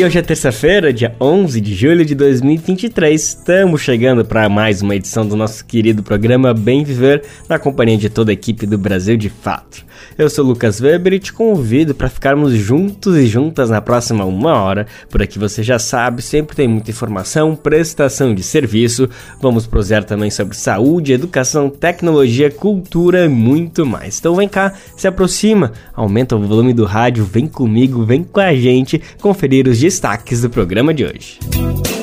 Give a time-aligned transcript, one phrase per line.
[0.00, 3.22] E hoje é terça-feira, dia 11 de julho de 2023.
[3.22, 8.08] Estamos chegando para mais uma edição do nosso querido programa Bem Viver, na companhia de
[8.08, 9.84] toda a equipe do Brasil de Fato.
[10.16, 14.54] Eu sou Lucas Weber e te convido para ficarmos juntos e juntas na próxima uma
[14.54, 14.86] hora.
[15.08, 19.08] Por aqui você já sabe, sempre tem muita informação, prestação de serviço.
[19.40, 24.18] Vamos prosear também sobre saúde, educação, tecnologia, cultura e muito mais.
[24.18, 28.54] Então vem cá, se aproxima, aumenta o volume do rádio, vem comigo, vem com a
[28.54, 31.99] gente conferir os destaques do programa de hoje.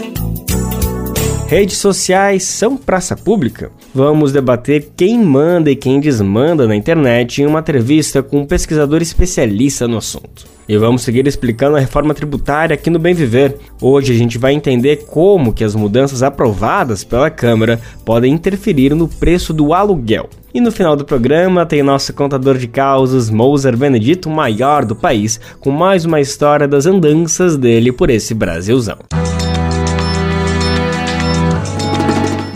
[1.48, 3.72] Redes sociais são praça pública?
[3.96, 9.02] Vamos debater quem manda e quem desmanda na internet em uma entrevista com um pesquisador
[9.02, 10.46] especialista no assunto.
[10.68, 13.58] E vamos seguir explicando a reforma tributária aqui no Bem Viver.
[13.82, 19.08] Hoje a gente vai entender como que as mudanças aprovadas pela Câmara podem interferir no
[19.08, 20.30] preço do aluguel.
[20.54, 25.40] E no final do programa tem nosso contador de causos, Moser Benedito, maior do país,
[25.62, 28.98] com mais uma história das andanças dele por esse Brasilzão.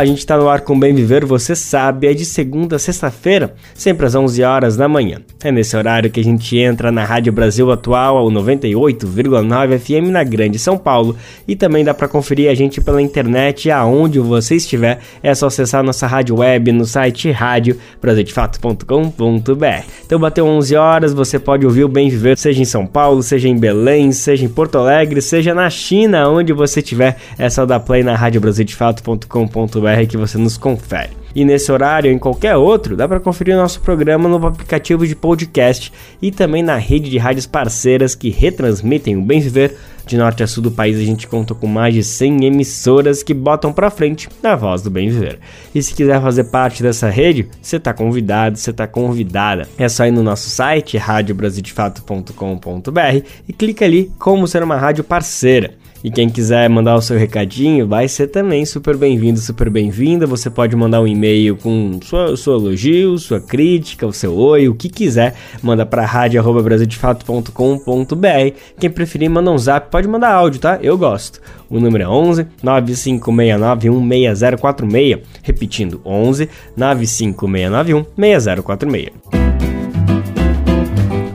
[0.00, 3.52] A gente está no ar com Bem Viver, você sabe, é de segunda a sexta-feira,
[3.74, 5.18] sempre às 11 horas da manhã.
[5.44, 10.24] É nesse horário que a gente entra na Rádio Brasil Atual, ao 98,9 FM na
[10.24, 11.14] Grande São Paulo,
[11.46, 15.00] e também dá para conferir a gente pela internet aonde você estiver.
[15.22, 19.84] É só acessar nossa rádio web no site radiobrasildefato.com.br.
[20.06, 23.50] Então bateu 11 horas, você pode ouvir o Bem Viver, seja em São Paulo, seja
[23.50, 27.18] em Belém, seja em Porto Alegre, seja na China, onde você estiver.
[27.36, 31.20] É só dar play na radiobrasildefato.com.br que você nos confere.
[31.34, 35.06] E nesse horário ou em qualquer outro, dá para conferir o nosso programa no aplicativo
[35.06, 39.76] de podcast e também na rede de rádios parceiras que retransmitem o Bem Viver.
[40.06, 43.32] De norte a sul do país, a gente conta com mais de 100 emissoras que
[43.32, 45.38] botam para frente a voz do Bem Viver.
[45.72, 49.68] E se quiser fazer parte dessa rede, você está convidado, você está convidada.
[49.78, 55.74] É só ir no nosso site, radiobrasildefato.com.br e clica ali como ser uma rádio parceira.
[56.02, 60.26] E quem quiser mandar o seu recadinho, vai ser também super bem-vindo, super bem-vinda.
[60.26, 64.74] Você pode mandar um e-mail com sua, seu elogio, sua crítica, o seu oi, o
[64.74, 65.34] que quiser.
[65.62, 68.56] Manda para rádio.brasildefato.com.br.
[68.78, 70.78] Quem preferir, manda um zap, pode mandar áudio, tá?
[70.82, 71.38] Eu gosto.
[71.68, 75.18] O número é 11 95691 6046.
[75.42, 79.10] Repetindo, 11 95691 6046.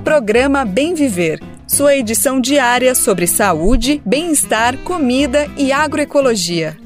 [0.03, 6.84] Programa Bem Viver sua edição diária sobre saúde, bem-estar, comida e agroecologia.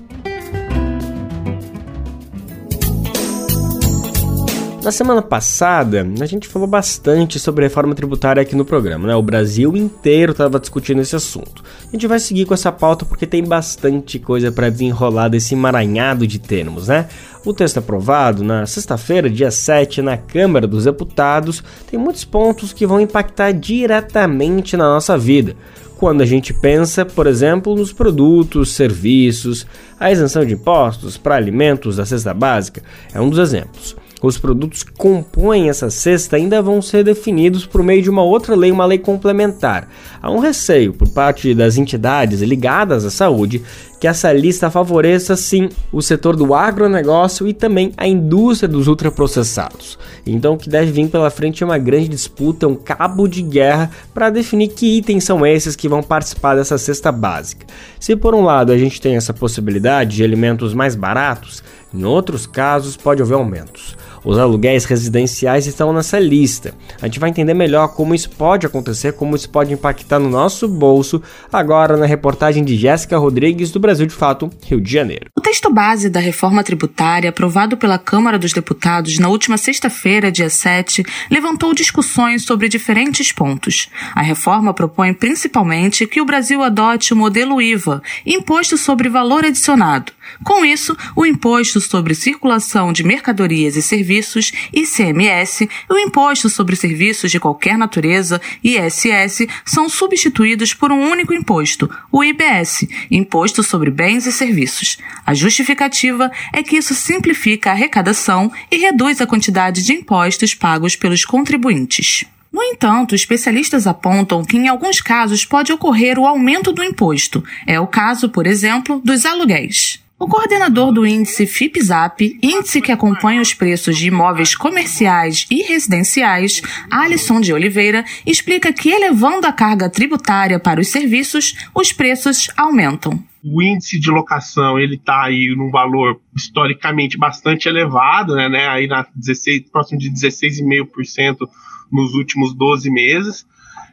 [4.82, 9.16] Na semana passada, a gente falou bastante sobre reforma tributária aqui no programa, né?
[9.16, 11.62] O Brasil inteiro estava discutindo esse assunto.
[11.90, 16.26] A gente vai seguir com essa pauta porque tem bastante coisa para desenrolar desse emaranhado
[16.26, 17.10] de termos, né?
[17.46, 22.88] O texto aprovado na sexta-feira, dia 7, na Câmara dos Deputados, tem muitos pontos que
[22.88, 25.58] vão impactar diretamente na nossa vida
[25.98, 29.68] quando a gente pensa, por exemplo, nos produtos, serviços,
[30.00, 32.82] a isenção de impostos para alimentos da cesta básica
[33.14, 33.98] é um dos exemplos.
[34.22, 38.54] Os produtos que compõem essa cesta ainda vão ser definidos por meio de uma outra
[38.54, 39.88] lei, uma lei complementar.
[40.22, 43.64] Há um receio por parte das entidades ligadas à saúde
[44.00, 50.00] que essa lista favoreça sim o setor do agronegócio e também a indústria dos ultraprocessados.
[50.26, 53.90] Então, o que deve vir pela frente é uma grande disputa, um cabo de guerra
[54.14, 57.66] para definir que itens são esses que vão participar dessa cesta básica.
[58.00, 61.62] Se por um lado a gente tem essa possibilidade de alimentos mais baratos,
[61.94, 63.98] em outros casos pode haver aumentos.
[64.24, 66.74] Os aluguéis residenciais estão nessa lista.
[67.02, 70.68] A gente vai entender melhor como isso pode acontecer, como isso pode impactar no nosso
[70.68, 71.22] bolso,
[71.52, 75.28] agora na reportagem de Jéssica Rodrigues do Brasil de Fato, Rio de Janeiro.
[75.38, 80.50] O texto base da reforma tributária, aprovado pela Câmara dos Deputados na última sexta-feira, dia
[80.50, 83.90] 7, levantou discussões sobre diferentes pontos.
[84.14, 90.12] A reforma propõe principalmente que o Brasil adote o modelo IVA, Imposto sobre Valor Adicionado.
[90.44, 96.76] Com isso, o Imposto sobre Circulação de Mercadorias e Serviços, ICMS, e o Imposto sobre
[96.76, 103.92] Serviços de Qualquer Natureza, ISS, são substituídos por um único imposto, o IBS, Imposto sobre
[103.92, 104.98] Bens e Serviços.
[105.26, 110.96] A justificativa é que isso simplifica a arrecadação e reduz a quantidade de impostos pagos
[110.96, 112.26] pelos contribuintes.
[112.52, 117.44] No entanto, especialistas apontam que em alguns casos pode ocorrer o aumento do imposto.
[117.68, 120.00] É o caso, por exemplo, dos aluguéis.
[120.20, 126.62] O coordenador do índice FIPZAP, índice que acompanha os preços de imóveis comerciais e residenciais,
[126.92, 133.24] Alisson de Oliveira, explica que elevando a carga tributária para os serviços, os preços aumentam.
[133.42, 138.88] O índice de locação ele está aí num valor historicamente bastante elevado, né, né aí
[138.88, 141.48] na 16, próximo de 16,5%
[141.90, 143.48] nos últimos 12 meses,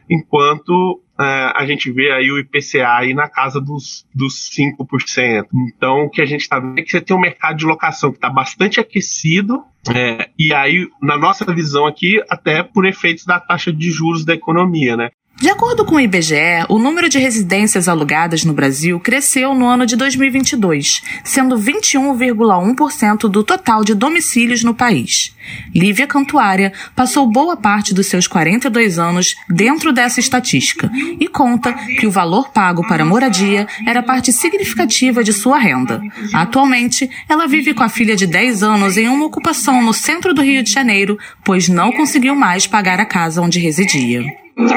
[0.09, 5.47] enquanto a gente vê aí o IPCA aí na casa dos, dos 5%.
[5.67, 8.11] Então, o que a gente está vendo é que você tem um mercado de locação
[8.11, 9.63] que está bastante aquecido,
[9.95, 14.33] é, e aí, na nossa visão aqui, até por efeitos da taxa de juros da
[14.33, 15.09] economia, né?
[15.39, 19.85] De acordo com o IBGE, o número de residências alugadas no Brasil cresceu no ano
[19.85, 25.35] de 2022, sendo 21,1% do total de domicílios no país.
[25.75, 30.89] Lívia Cantuária passou boa parte dos seus 42 anos dentro dessa estatística
[31.19, 36.01] e conta que o valor pago para moradia era parte significativa de sua renda.
[36.33, 40.41] Atualmente, ela vive com a filha de 10 anos em uma ocupação no centro do
[40.41, 44.46] Rio de Janeiro, pois não conseguiu mais pagar a casa onde residia.
[44.57, 44.67] Eu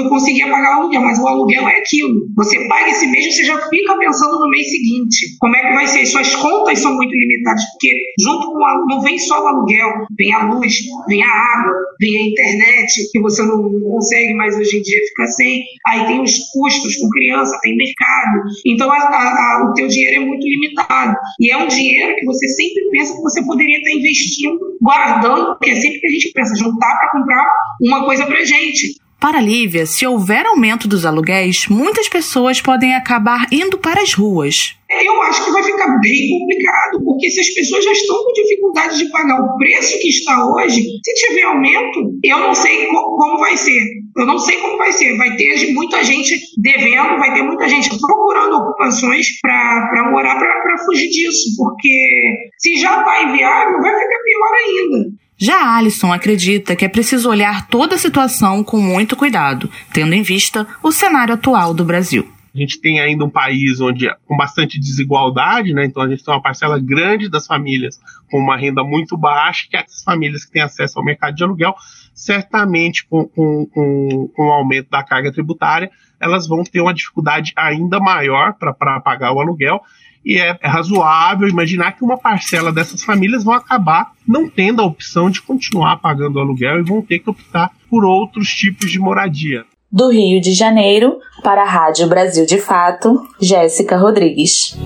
[0.00, 2.26] eu conseguia pagar o aluguel, mas o aluguel é aquilo.
[2.36, 5.36] Você paga esse mês, você já fica pensando no mês seguinte.
[5.38, 6.06] Como é que vai ser?
[6.06, 9.88] Suas contas são muito limitadas, porque junto com a, não vem só o aluguel,
[10.18, 14.78] vem a luz, vem a água, vem a internet, que você não consegue mais hoje
[14.78, 15.62] em dia ficar sem.
[15.86, 18.40] Aí tem os custos com criança, tem mercado.
[18.66, 21.16] Então a, a, o teu dinheiro é muito limitado.
[21.40, 25.70] E é um dinheiro que você sempre pensa que você poderia estar investindo, guardando, porque
[25.70, 27.46] é sempre que a gente pensa juntar para comprar
[27.80, 29.00] uma coisa para gente.
[29.20, 34.74] Para Lívia, se houver aumento dos aluguéis, muitas pessoas podem acabar indo para as ruas.
[34.88, 38.98] Eu acho que vai ficar bem complicado, porque se as pessoas já estão com dificuldade
[38.98, 43.58] de pagar o preço que está hoje, se tiver aumento, eu não sei como vai
[43.58, 43.78] ser.
[44.16, 45.14] Eu não sei como vai ser.
[45.18, 51.10] Vai ter muita gente devendo, vai ter muita gente procurando ocupações para morar, para fugir
[51.10, 55.20] disso, porque se já está inviável, vai ficar pior ainda.
[55.42, 60.20] Já Alisson acredita que é preciso olhar toda a situação com muito cuidado, tendo em
[60.20, 62.30] vista o cenário atual do Brasil.
[62.54, 65.86] A gente tem ainda um país onde com bastante desigualdade, né?
[65.86, 67.98] Então a gente tem uma parcela grande das famílias
[68.30, 71.74] com uma renda muito baixa, que essas famílias que têm acesso ao mercado de aluguel,
[72.12, 75.90] certamente com, com, com, com o aumento da carga tributária,
[76.20, 79.80] elas vão ter uma dificuldade ainda maior para pagar o aluguel
[80.24, 84.86] e é, é razoável imaginar que uma parcela dessas famílias vão acabar não tendo a
[84.86, 89.64] opção de continuar pagando aluguel e vão ter que optar por outros tipos de moradia.
[89.90, 94.78] Do Rio de Janeiro, para a Rádio Brasil de Fato, Jéssica Rodrigues.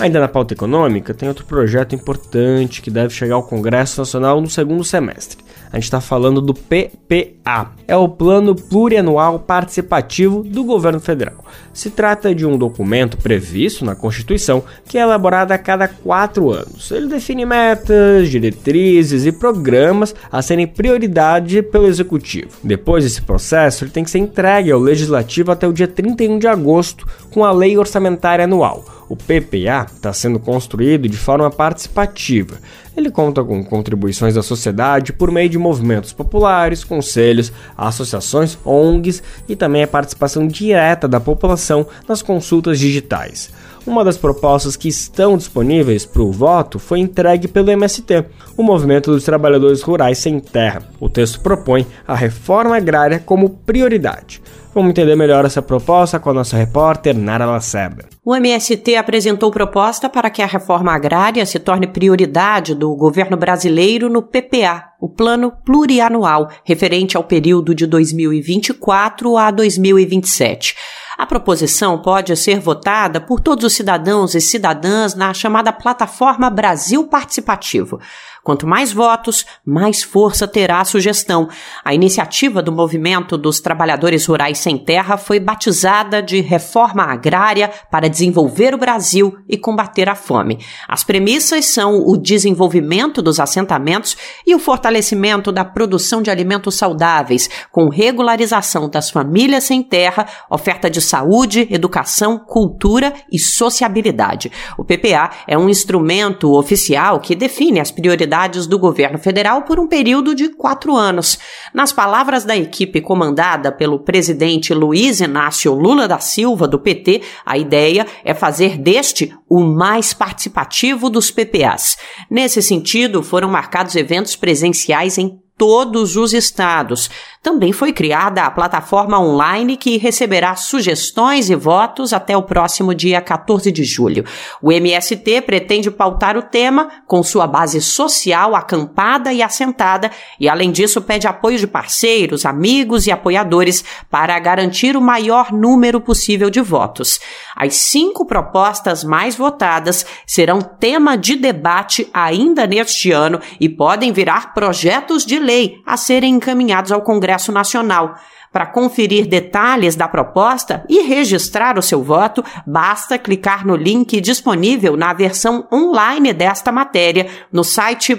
[0.00, 4.50] Ainda na pauta econômica, tem outro projeto importante que deve chegar ao Congresso Nacional no
[4.50, 5.44] segundo semestre.
[5.74, 11.44] A gente está falando do PPA, é o Plano Plurianual Participativo do Governo Federal.
[11.72, 16.92] Se trata de um documento previsto na Constituição que é elaborado a cada quatro anos.
[16.92, 22.50] Ele define metas, diretrizes e programas a serem prioridade pelo Executivo.
[22.62, 26.46] Depois desse processo, ele tem que ser entregue ao Legislativo até o dia 31 de
[26.46, 28.84] agosto com a Lei Orçamentária Anual.
[29.08, 32.58] O PPA está sendo construído de forma participativa.
[32.96, 39.56] Ele conta com contribuições da sociedade por meio de movimentos populares, conselhos, associações, ONGs e
[39.56, 43.50] também a participação direta da população nas consultas digitais.
[43.86, 48.24] Uma das propostas que estão disponíveis para o voto foi entregue pelo MST,
[48.56, 50.88] o Movimento dos Trabalhadores Rurais Sem Terra.
[50.98, 54.40] O texto propõe a reforma agrária como prioridade.
[54.74, 58.06] Vamos entender melhor essa proposta com a nossa repórter Nara Lacerda.
[58.24, 64.10] O MST apresentou proposta para que a reforma agrária se torne prioridade do governo brasileiro
[64.10, 70.74] no PPA, o Plano Plurianual, referente ao período de 2024 a 2027.
[71.16, 77.06] A proposição pode ser votada por todos os cidadãos e cidadãs na chamada Plataforma Brasil
[77.06, 78.00] Participativo.
[78.44, 81.48] Quanto mais votos, mais força terá a sugestão.
[81.82, 88.06] A iniciativa do Movimento dos Trabalhadores Rurais Sem Terra foi batizada de Reforma Agrária para
[88.06, 90.58] desenvolver o Brasil e combater a fome.
[90.86, 94.14] As premissas são o desenvolvimento dos assentamentos
[94.46, 100.90] e o fortalecimento da produção de alimentos saudáveis, com regularização das famílias sem terra, oferta
[100.90, 104.52] de saúde, educação, cultura e sociabilidade.
[104.76, 109.78] O PPA é um instrumento oficial que define as prioridades atividades do governo federal por
[109.78, 111.38] um período de quatro anos.
[111.72, 117.56] Nas palavras da equipe comandada pelo presidente Luiz Inácio Lula da Silva, do PT, a
[117.56, 121.96] ideia é fazer deste o mais participativo dos PPAs.
[122.28, 127.08] Nesse sentido, foram marcados eventos presenciais em todos os estados.
[127.44, 133.20] Também foi criada a plataforma online que receberá sugestões e votos até o próximo dia
[133.20, 134.24] 14 de julho.
[134.62, 140.10] O MST pretende pautar o tema com sua base social acampada e assentada
[140.40, 146.00] e, além disso, pede apoio de parceiros, amigos e apoiadores para garantir o maior número
[146.00, 147.20] possível de votos.
[147.54, 154.54] As cinco propostas mais votadas serão tema de debate ainda neste ano e podem virar
[154.54, 158.18] projetos de lei a serem encaminhados ao Congresso Nacional.
[158.52, 164.96] Para conferir detalhes da proposta e registrar o seu voto, basta clicar no link disponível
[164.96, 168.14] na versão online desta matéria no site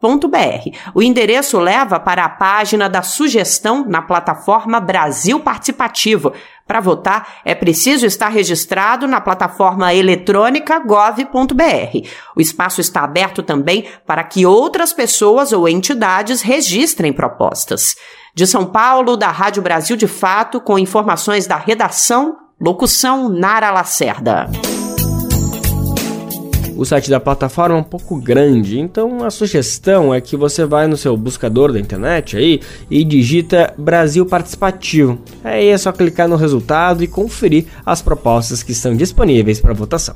[0.00, 0.28] brasildefato.com
[0.94, 6.32] o endereço leva para a página da sugestão na plataforma Brasil Participativo.
[6.66, 12.08] Para votar, é preciso estar registrado na plataforma eletrônica gov.br.
[12.36, 17.96] O espaço está aberto também para que outras pessoas ou entidades registrem propostas.
[18.34, 24.48] De São Paulo, da Rádio Brasil de Fato, com informações da redação, locução Nara Lacerda.
[26.78, 30.86] O site da plataforma é um pouco grande, então a sugestão é que você vai
[30.86, 35.18] no seu buscador da internet aí e digita Brasil Participativo.
[35.42, 40.14] Aí é só clicar no resultado e conferir as propostas que estão disponíveis para votação.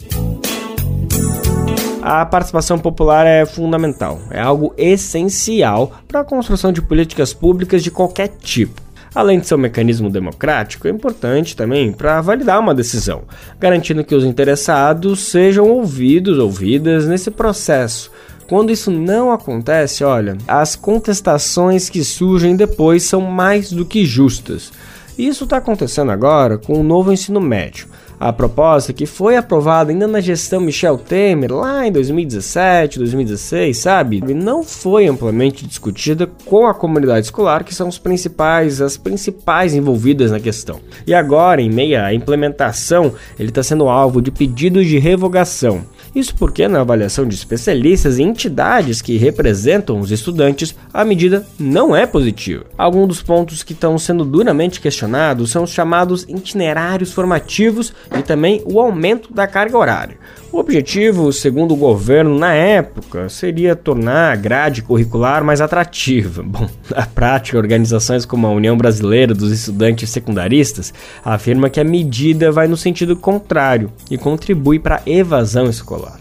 [2.00, 7.90] A participação popular é fundamental, é algo essencial para a construção de políticas públicas de
[7.90, 8.80] qualquer tipo.
[9.14, 13.24] Além de ser um mecanismo democrático, é importante também para validar uma decisão,
[13.60, 18.10] garantindo que os interessados sejam ouvidos, ouvidas nesse processo.
[18.48, 24.72] Quando isso não acontece, olha, as contestações que surgem depois são mais do que justas.
[25.16, 27.88] Isso está acontecendo agora com o novo ensino médio.
[28.24, 34.20] A proposta que foi aprovada ainda na gestão Michel Temer, lá em 2017, 2016, sabe?
[34.32, 40.30] Não foi amplamente discutida com a comunidade escolar, que são os principais, as principais envolvidas
[40.30, 40.78] na questão.
[41.04, 45.82] E agora, em meio à implementação, ele está sendo alvo de pedidos de revogação.
[46.14, 51.96] Isso porque, na avaliação de especialistas e entidades que representam os estudantes, a medida não
[51.96, 52.66] é positiva.
[52.76, 58.62] Alguns dos pontos que estão sendo duramente questionados são os chamados itinerários formativos e também
[58.66, 60.18] o aumento da carga horária.
[60.52, 66.42] O objetivo, segundo o governo na época, seria tornar a grade curricular mais atrativa.
[66.44, 70.92] Bom, na prática, organizações como a União Brasileira dos Estudantes Secundaristas
[71.24, 76.20] afirma que a medida vai no sentido contrário e contribui para a evasão escolar.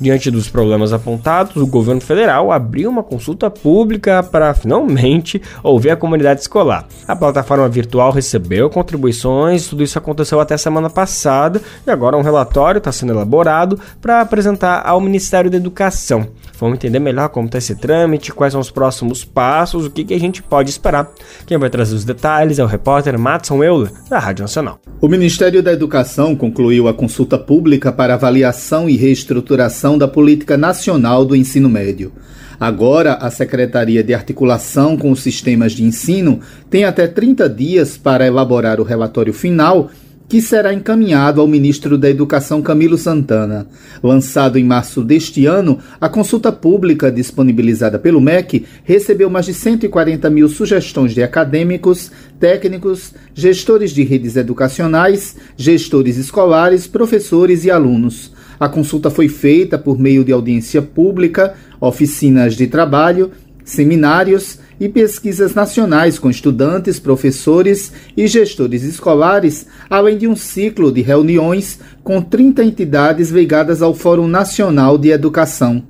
[0.00, 5.96] Diante dos problemas apontados, o governo federal abriu uma consulta pública para finalmente ouvir a
[5.96, 6.86] comunidade escolar.
[7.06, 12.78] A plataforma virtual recebeu contribuições, tudo isso aconteceu até semana passada e agora um relatório
[12.78, 16.28] está sendo elaborado para apresentar ao Ministério da Educação.
[16.58, 20.14] Vamos entender melhor como está esse trâmite, quais são os próximos passos, o que, que
[20.14, 21.08] a gente pode esperar.
[21.46, 24.80] Quem vai trazer os detalhes é o repórter Matson Euler, da Rádio Nacional.
[25.00, 31.24] O Ministério da Educação concluiu a consulta pública para avaliação e reestruturação da política nacional
[31.24, 32.10] do ensino médio.
[32.58, 38.26] Agora, a Secretaria de Articulação com os Sistemas de Ensino tem até 30 dias para
[38.26, 39.88] elaborar o relatório final
[40.28, 43.66] que será encaminhado ao ministro da Educação Camilo Santana.
[44.02, 50.28] Lançado em março deste ano, a consulta pública disponibilizada pelo MEC recebeu mais de 140
[50.28, 58.30] mil sugestões de acadêmicos, técnicos, gestores de redes educacionais, gestores escolares, professores e alunos.
[58.60, 63.30] A consulta foi feita por meio de audiência pública, oficinas de trabalho,
[63.68, 71.02] seminários e pesquisas nacionais com estudantes, professores e gestores escolares, além de um ciclo de
[71.02, 75.82] reuniões com 30 entidades ligadas ao Fórum Nacional de Educação.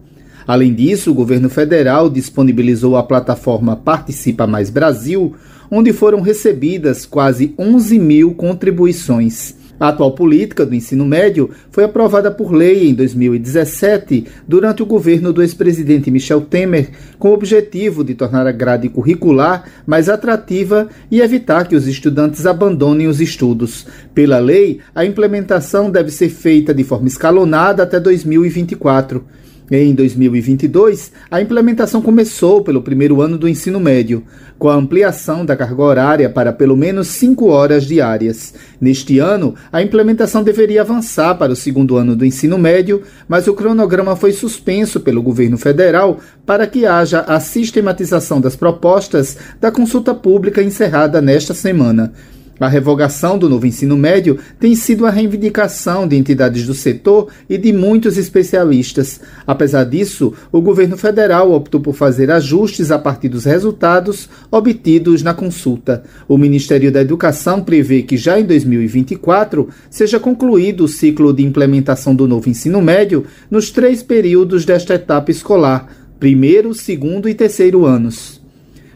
[0.44, 5.36] Além disso, o governo federal disponibilizou a plataforma Participa Mais Brasil,
[5.70, 9.54] onde foram recebidas quase 11 mil contribuições.
[9.80, 15.32] A atual política do ensino médio foi aprovada por lei em 2017, durante o governo
[15.32, 21.20] do ex-presidente Michel Temer, com o objetivo de tornar a grade curricular mais atrativa e
[21.20, 23.86] evitar que os estudantes abandonem os estudos.
[24.14, 29.24] Pela lei, a implementação deve ser feita de forma escalonada até 2024.
[29.70, 34.24] Em 2022, a implementação começou pelo primeiro ano do ensino médio,
[34.58, 38.54] com a ampliação da carga horária para pelo menos cinco horas diárias.
[38.80, 43.52] Neste ano, a implementação deveria avançar para o segundo ano do ensino médio, mas o
[43.52, 50.14] cronograma foi suspenso pelo governo federal para que haja a sistematização das propostas da consulta
[50.14, 52.14] pública encerrada nesta semana.
[52.60, 57.56] A revogação do novo ensino médio tem sido a reivindicação de entidades do setor e
[57.56, 59.20] de muitos especialistas.
[59.46, 65.32] Apesar disso, o governo federal optou por fazer ajustes a partir dos resultados obtidos na
[65.32, 66.02] consulta.
[66.26, 72.14] O Ministério da Educação prevê que já em 2024 seja concluído o ciclo de implementação
[72.14, 75.86] do novo ensino médio nos três períodos desta etapa escolar:
[76.18, 78.38] primeiro, segundo e terceiro anos.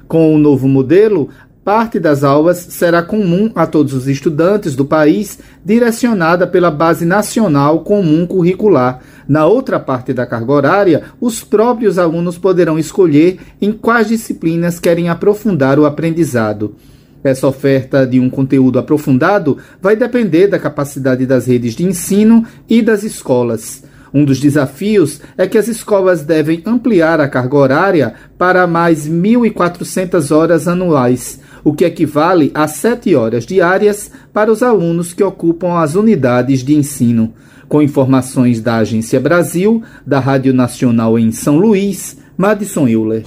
[0.08, 1.30] Com o novo modelo,
[1.64, 7.84] Parte das aulas será comum a todos os estudantes do país, direcionada pela Base Nacional
[7.84, 8.98] Comum Curricular.
[9.28, 15.08] Na outra parte da carga horária, os próprios alunos poderão escolher em quais disciplinas querem
[15.08, 16.74] aprofundar o aprendizado.
[17.22, 22.82] Essa oferta de um conteúdo aprofundado vai depender da capacidade das redes de ensino e
[22.82, 23.84] das escolas.
[24.12, 30.36] Um dos desafios é que as escolas devem ampliar a carga horária para mais 1.400
[30.36, 35.94] horas anuais o que equivale a sete horas diárias para os alunos que ocupam as
[35.94, 37.32] unidades de ensino.
[37.68, 43.24] Com informações da Agência Brasil, da Rádio Nacional em São Luís, Madison Euler.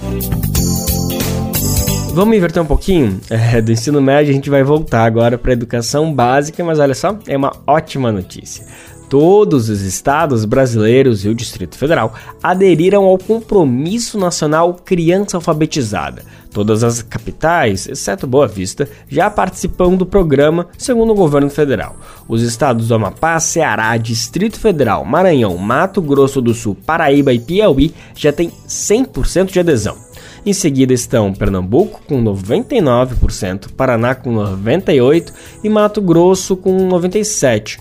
[2.14, 3.20] Vamos inverter um pouquinho?
[3.28, 6.94] É, do ensino médio a gente vai voltar agora para a educação básica, mas olha
[6.94, 8.64] só, é uma ótima notícia
[9.08, 16.22] todos os estados brasileiros e o Distrito Federal aderiram ao Compromisso Nacional Criança Alfabetizada.
[16.50, 21.96] Todas as capitais, exceto Boa Vista, já participam do programa, segundo o governo federal.
[22.26, 27.94] Os estados do Amapá, Ceará, Distrito Federal, Maranhão, Mato Grosso do Sul, Paraíba e Piauí
[28.14, 29.98] já têm 100% de adesão.
[30.46, 35.32] Em seguida estão Pernambuco com 99%, Paraná com 98%
[35.62, 37.80] e Mato Grosso com 97%.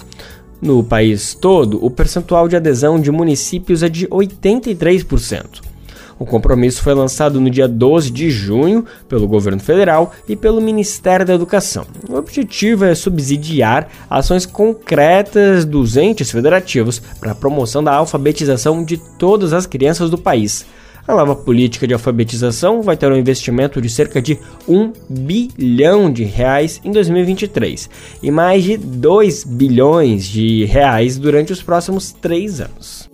[0.61, 5.61] No país todo, o percentual de adesão de municípios é de 83%.
[6.17, 11.25] O compromisso foi lançado no dia 12 de junho pelo governo federal e pelo Ministério
[11.25, 11.85] da Educação.
[12.09, 18.97] O objetivo é subsidiar ações concretas dos entes federativos para a promoção da alfabetização de
[18.97, 20.65] todas as crianças do país.
[21.07, 26.23] A nova política de alfabetização vai ter um investimento de cerca de 1 bilhão de
[26.23, 27.87] reais em 2023
[28.23, 33.07] e mais de 2 bilhões de reais durante os próximos três anos.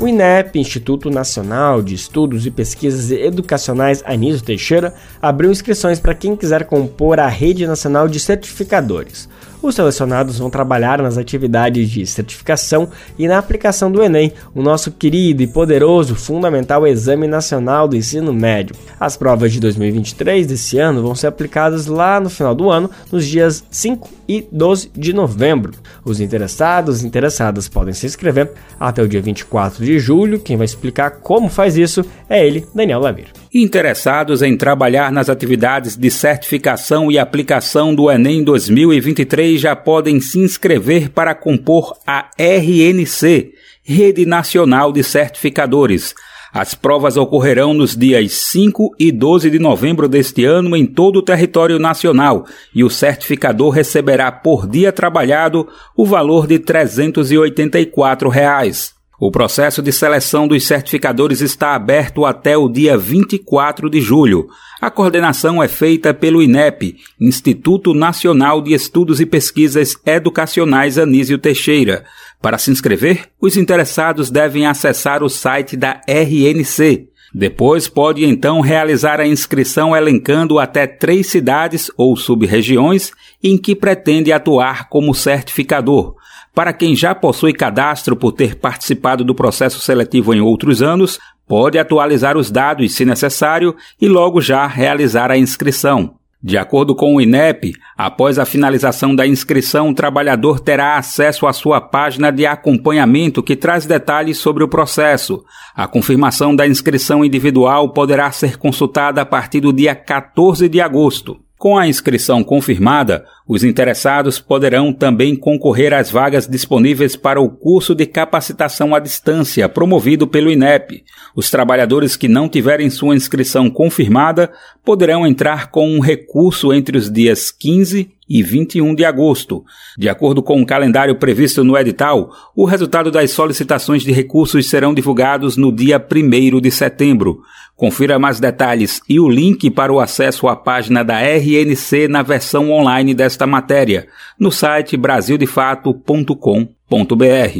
[0.00, 6.34] O INEP, Instituto Nacional de Estudos e Pesquisas Educacionais Anísio Teixeira, abriu inscrições para quem
[6.34, 9.28] quiser compor a Rede Nacional de Certificadores.
[9.62, 14.90] Os selecionados vão trabalhar nas atividades de certificação e na aplicação do Enem, o nosso
[14.90, 18.74] querido e poderoso fundamental Exame Nacional do Ensino Médio.
[18.98, 23.24] As provas de 2023 desse ano vão ser aplicadas lá no final do ano, nos
[23.24, 25.72] dias 5 e 12 de novembro.
[26.04, 30.40] Os interessados e interessadas podem se inscrever até o dia 24 de julho.
[30.40, 33.41] Quem vai explicar como faz isso é ele, Daniel Lavir.
[33.54, 40.38] Interessados em trabalhar nas atividades de certificação e aplicação do Enem 2023 já podem se
[40.38, 46.14] inscrever para compor a RNC, Rede Nacional de Certificadores.
[46.50, 51.22] As provas ocorrerão nos dias 5 e 12 de novembro deste ano em todo o
[51.22, 59.01] território nacional e o certificador receberá por dia trabalhado o valor de 384 reais.
[59.24, 64.48] O processo de seleção dos certificadores está aberto até o dia 24 de julho.
[64.80, 72.04] A coordenação é feita pelo INEP, Instituto Nacional de Estudos e Pesquisas Educacionais Anísio Teixeira.
[72.40, 77.06] Para se inscrever, os interessados devem acessar o site da RNC.
[77.32, 84.32] Depois pode então realizar a inscrição elencando até três cidades ou sub-regiões em que pretende
[84.32, 86.16] atuar como certificador.
[86.54, 91.78] Para quem já possui cadastro por ter participado do processo seletivo em outros anos, pode
[91.78, 96.14] atualizar os dados se necessário e logo já realizar a inscrição.
[96.44, 101.52] De acordo com o INEP, após a finalização da inscrição, o trabalhador terá acesso à
[101.52, 105.44] sua página de acompanhamento que traz detalhes sobre o processo.
[105.72, 111.38] A confirmação da inscrição individual poderá ser consultada a partir do dia 14 de agosto.
[111.62, 117.94] Com a inscrição confirmada, os interessados poderão também concorrer às vagas disponíveis para o curso
[117.94, 121.04] de capacitação à distância promovido pelo INEP.
[121.36, 124.50] Os trabalhadores que não tiverem sua inscrição confirmada
[124.84, 129.62] poderão entrar com um recurso entre os dias 15 e 21 de agosto.
[129.98, 134.94] De acordo com o calendário previsto no edital, o resultado das solicitações de recursos serão
[134.94, 137.42] divulgados no dia 1 de setembro.
[137.76, 142.70] Confira mais detalhes e o link para o acesso à página da RNC na versão
[142.70, 147.58] online desta matéria, no site brasildefato.com.br.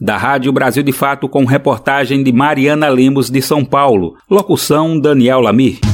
[0.00, 4.14] Da Rádio Brasil de Fato com reportagem de Mariana Lemos de São Paulo.
[4.30, 5.93] Locução Daniel Lamir.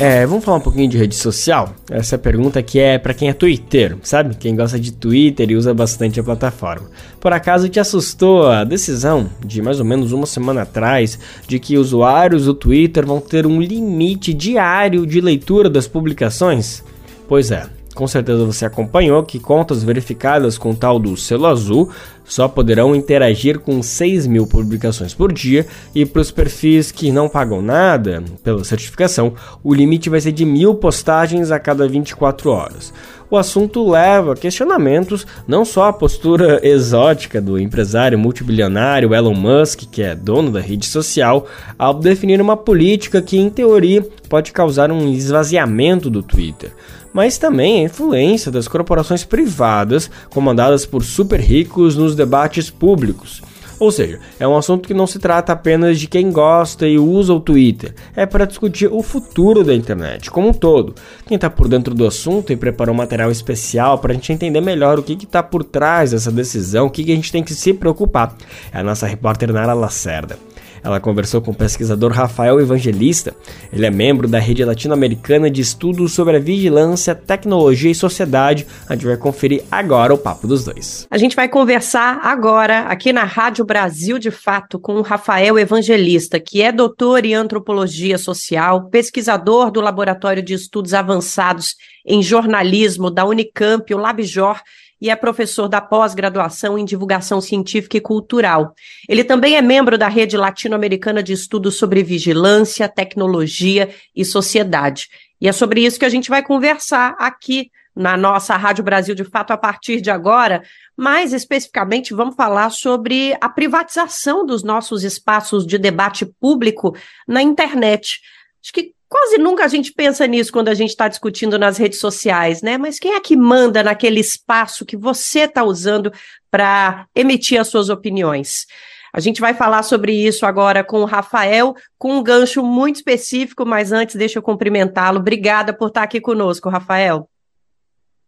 [0.00, 1.74] É, vamos falar um pouquinho de rede social?
[1.90, 4.36] Essa pergunta aqui é para quem é Twitter, sabe?
[4.36, 6.88] Quem gosta de Twitter e usa bastante a plataforma.
[7.18, 11.76] Por acaso te assustou a decisão de mais ou menos uma semana atrás de que
[11.76, 16.84] usuários do Twitter vão ter um limite diário de leitura das publicações?
[17.26, 17.66] Pois é,
[17.98, 21.90] com certeza você acompanhou que contas verificadas com tal do selo azul
[22.24, 27.28] só poderão interagir com 6 mil publicações por dia e para os perfis que não
[27.28, 29.34] pagam nada pela certificação,
[29.64, 32.94] o limite vai ser de mil postagens a cada 24 horas.
[33.28, 39.80] O assunto leva a questionamentos não só a postura exótica do empresário multibilionário Elon Musk,
[39.90, 44.92] que é dono da rede social, ao definir uma política que, em teoria, pode causar
[44.92, 46.70] um esvaziamento do Twitter
[47.18, 53.42] mas também a influência das corporações privadas comandadas por super ricos nos debates públicos.
[53.80, 57.34] Ou seja, é um assunto que não se trata apenas de quem gosta e usa
[57.34, 60.94] o Twitter, é para discutir o futuro da internet como um todo.
[61.26, 64.60] Quem está por dentro do assunto e preparou um material especial para a gente entender
[64.60, 67.52] melhor o que está por trás dessa decisão, o que, que a gente tem que
[67.52, 68.36] se preocupar,
[68.72, 70.38] é a nossa repórter Nara Lacerda.
[70.82, 73.34] Ela conversou com o pesquisador Rafael Evangelista.
[73.72, 78.66] Ele é membro da Rede Latino-Americana de Estudos sobre a Vigilância, Tecnologia e Sociedade.
[78.88, 81.06] A gente vai conferir agora o papo dos dois.
[81.10, 86.40] A gente vai conversar agora aqui na Rádio Brasil de Fato com o Rafael Evangelista,
[86.40, 93.24] que é doutor em antropologia social, pesquisador do Laboratório de Estudos Avançados em Jornalismo da
[93.24, 94.60] Unicamp, o LabJOR
[95.00, 98.74] e é professor da pós-graduação em divulgação científica e cultural.
[99.08, 105.08] Ele também é membro da Rede Latino-Americana de Estudos sobre Vigilância, Tecnologia e Sociedade.
[105.40, 109.24] E é sobre isso que a gente vai conversar aqui na nossa Rádio Brasil de
[109.24, 110.62] Fato a partir de agora.
[110.96, 118.20] Mais especificamente, vamos falar sobre a privatização dos nossos espaços de debate público na internet.
[118.62, 121.98] Acho que Quase nunca a gente pensa nisso quando a gente está discutindo nas redes
[121.98, 122.76] sociais, né?
[122.76, 126.12] Mas quem é que manda naquele espaço que você está usando
[126.50, 128.66] para emitir as suas opiniões?
[129.12, 133.64] A gente vai falar sobre isso agora com o Rafael, com um gancho muito específico,
[133.64, 135.18] mas antes deixa eu cumprimentá-lo.
[135.18, 137.28] Obrigada por estar aqui conosco, Rafael.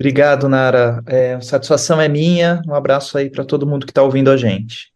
[0.00, 1.02] Obrigado, Nara.
[1.06, 2.62] É, satisfação é minha.
[2.66, 4.90] Um abraço aí para todo mundo que está ouvindo a gente.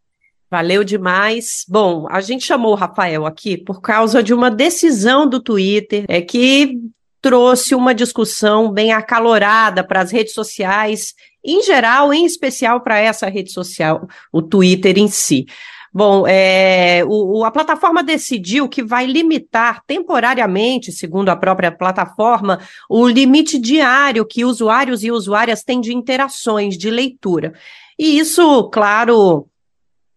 [0.54, 1.64] Valeu demais.
[1.68, 6.22] Bom, a gente chamou o Rafael aqui por causa de uma decisão do Twitter é
[6.22, 6.78] que
[7.20, 11.12] trouxe uma discussão bem acalorada para as redes sociais,
[11.44, 15.44] em geral, em especial para essa rede social, o Twitter em si.
[15.92, 23.08] Bom, é, o, a plataforma decidiu que vai limitar temporariamente, segundo a própria plataforma, o
[23.08, 27.54] limite diário que usuários e usuárias têm de interações, de leitura.
[27.98, 29.48] E isso, claro,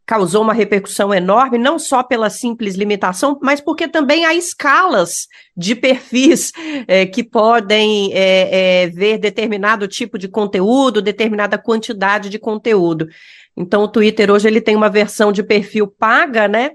[0.07, 5.75] causou uma repercussão enorme, não só pela simples limitação, mas porque também há escalas de
[5.75, 6.53] perfis
[6.87, 13.09] é, que podem é, é, ver determinado tipo de conteúdo, determinada quantidade de conteúdo.
[13.55, 16.71] Então, o Twitter hoje ele tem uma versão de perfil paga, né?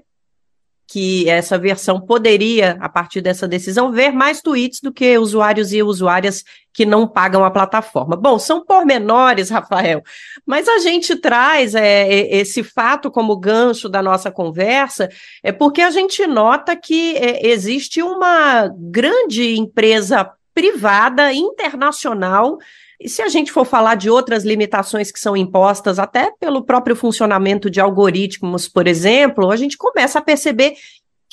[0.93, 5.81] Que essa versão poderia, a partir dessa decisão, ver mais tweets do que usuários e
[5.81, 8.15] usuárias que não pagam a plataforma.
[8.15, 10.03] Bom, são pormenores, Rafael,
[10.45, 15.09] mas a gente traz é, esse fato como gancho da nossa conversa,
[15.41, 22.59] é porque a gente nota que é, existe uma grande empresa privada internacional
[22.99, 26.95] e se a gente for falar de outras limitações que são impostas até pelo próprio
[26.95, 30.75] funcionamento de algoritmos, por exemplo, a gente começa a perceber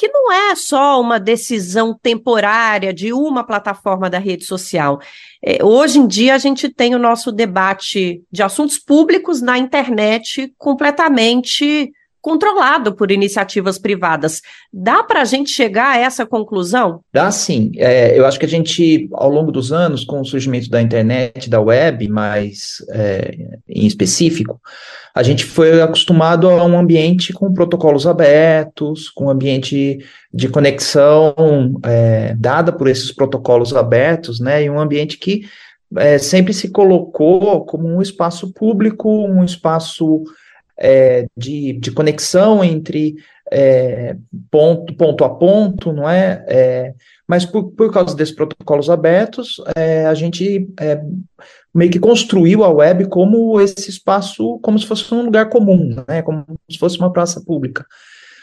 [0.01, 4.99] que não é só uma decisão temporária de uma plataforma da rede social.
[5.45, 10.55] É, hoje em dia, a gente tem o nosso debate de assuntos públicos na internet
[10.57, 14.43] completamente controlado por iniciativas privadas.
[14.73, 17.01] Dá para a gente chegar a essa conclusão?
[17.13, 17.73] Dá sim.
[17.77, 21.49] É, eu acho que a gente, ao longo dos anos, com o surgimento da internet,
[21.49, 23.35] da web, mais é,
[23.69, 24.61] em específico,
[25.15, 29.99] a gente foi acostumado a um ambiente com protocolos abertos, com um ambiente
[30.33, 31.35] de conexão
[31.85, 35.43] é, dada por esses protocolos abertos, né, e um ambiente que
[35.97, 40.23] é, sempre se colocou como um espaço público, um espaço
[40.81, 43.17] é, de, de conexão entre
[43.53, 44.17] é,
[44.51, 46.45] ponto, ponto a ponto, não é?
[46.49, 46.95] é
[47.29, 51.01] mas por, por causa desses protocolos abertos, é, a gente é,
[51.75, 56.23] meio que construiu a web como esse espaço, como se fosse um lugar comum, né?
[56.23, 57.85] Como se fosse uma praça pública.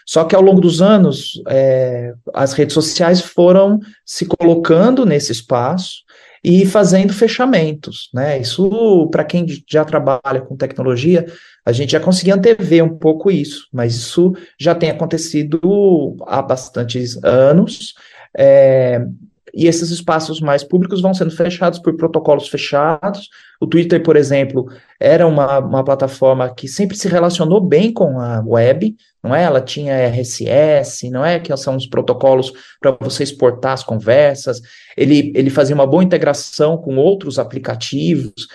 [0.06, 5.95] Só que ao longo dos anos, é, as redes sociais foram se colocando nesse espaço
[6.41, 8.39] e fazendo fechamentos, né?
[8.39, 11.26] Isso, para quem já trabalha com tecnologia,
[11.67, 17.21] a gente já conseguia antever um pouco isso, mas isso já tem acontecido há bastantes
[17.21, 17.93] anos.
[18.38, 19.06] É,
[19.53, 23.27] e esses espaços mais públicos vão sendo fechados por protocolos fechados.
[23.60, 28.41] O Twitter, por exemplo, era uma, uma plataforma que sempre se relacionou bem com a
[28.47, 29.43] web, não é?
[29.43, 31.38] Ela tinha RSS, não é?
[31.38, 34.62] Que são os protocolos para você exportar as conversas.
[34.95, 38.47] Ele, ele fazia uma boa integração com outros aplicativos.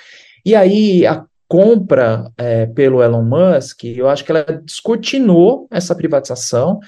[0.46, 6.80] E aí, a compra é, pelo Elon Musk, eu acho que ela descortinou essa privatização,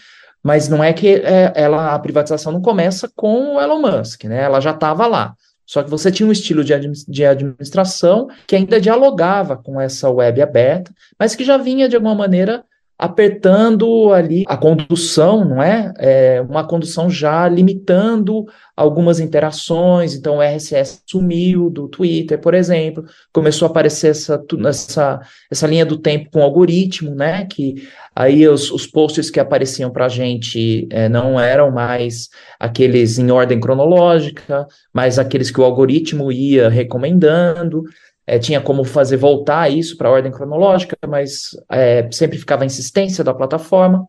[0.42, 4.42] mas não é que é, ela a privatização não começa com o Elon Musk, né?
[4.42, 5.35] Ela já estava lá.
[5.66, 6.72] Só que você tinha um estilo de,
[7.07, 12.14] de administração que ainda dialogava com essa web aberta, mas que já vinha de alguma
[12.14, 12.64] maneira
[12.98, 15.92] apertando ali a condução, não é?
[15.98, 16.40] é?
[16.48, 20.14] Uma condução já limitando algumas interações.
[20.14, 25.85] Então, o RSS sumiu do Twitter, por exemplo, começou a aparecer essa, essa, essa linha
[25.85, 27.46] do tempo com algoritmo, né?
[27.46, 32.28] Que aí os, os posts que apareciam para a gente é, não eram mais
[32.61, 37.83] aqueles em ordem cronológica, mas aqueles que o algoritmo ia recomendando
[38.26, 42.66] é, tinha como fazer voltar isso para a ordem cronológica, mas é, sempre ficava a
[42.66, 44.06] insistência da plataforma.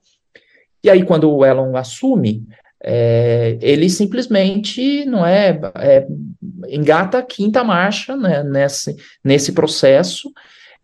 [0.83, 2.43] E aí, quando o Elon assume,
[2.83, 6.05] é, ele simplesmente não é, é,
[6.69, 10.31] engata a quinta marcha né, nesse, nesse processo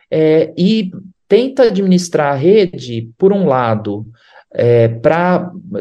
[0.09, 0.91] é, e
[1.27, 4.05] tenta administrar a rede, por um lado,
[4.53, 4.89] é,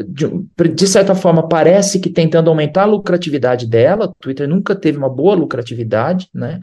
[0.07, 5.09] de, de, certa forma parece que tentando aumentar a lucratividade dela, Twitter nunca teve uma
[5.09, 6.61] boa lucratividade, né?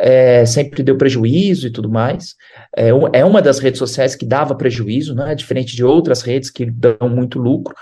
[0.00, 2.34] É, sempre deu prejuízo e tudo mais.
[2.74, 6.64] É, é, uma das redes sociais que dava prejuízo, né, diferente de outras redes que
[6.64, 7.74] dão muito lucro.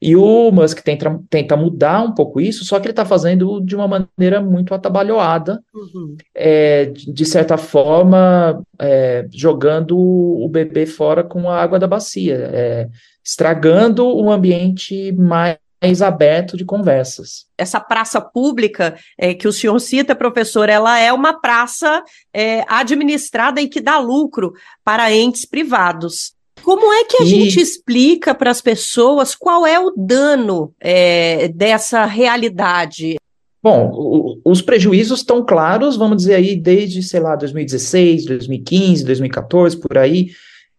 [0.00, 3.76] E o Musk tenta, tenta mudar um pouco isso, só que ele está fazendo de
[3.76, 6.16] uma maneira muito atabalhoada, uhum.
[6.34, 12.88] é, de certa forma, é, jogando o bebê fora com a água da bacia, é,
[13.24, 15.61] estragando o ambiente mais mais
[16.00, 17.46] aberto de conversas.
[17.58, 23.60] Essa praça pública é, que o senhor cita, professor, ela é uma praça é, administrada
[23.60, 24.52] e que dá lucro
[24.84, 26.34] para entes privados.
[26.62, 27.28] Como é que a e...
[27.28, 33.16] gente explica para as pessoas qual é o dano é, dessa realidade?
[33.62, 39.76] Bom, o, os prejuízos estão claros, vamos dizer aí, desde, sei lá, 2016, 2015, 2014,
[39.76, 40.30] por aí,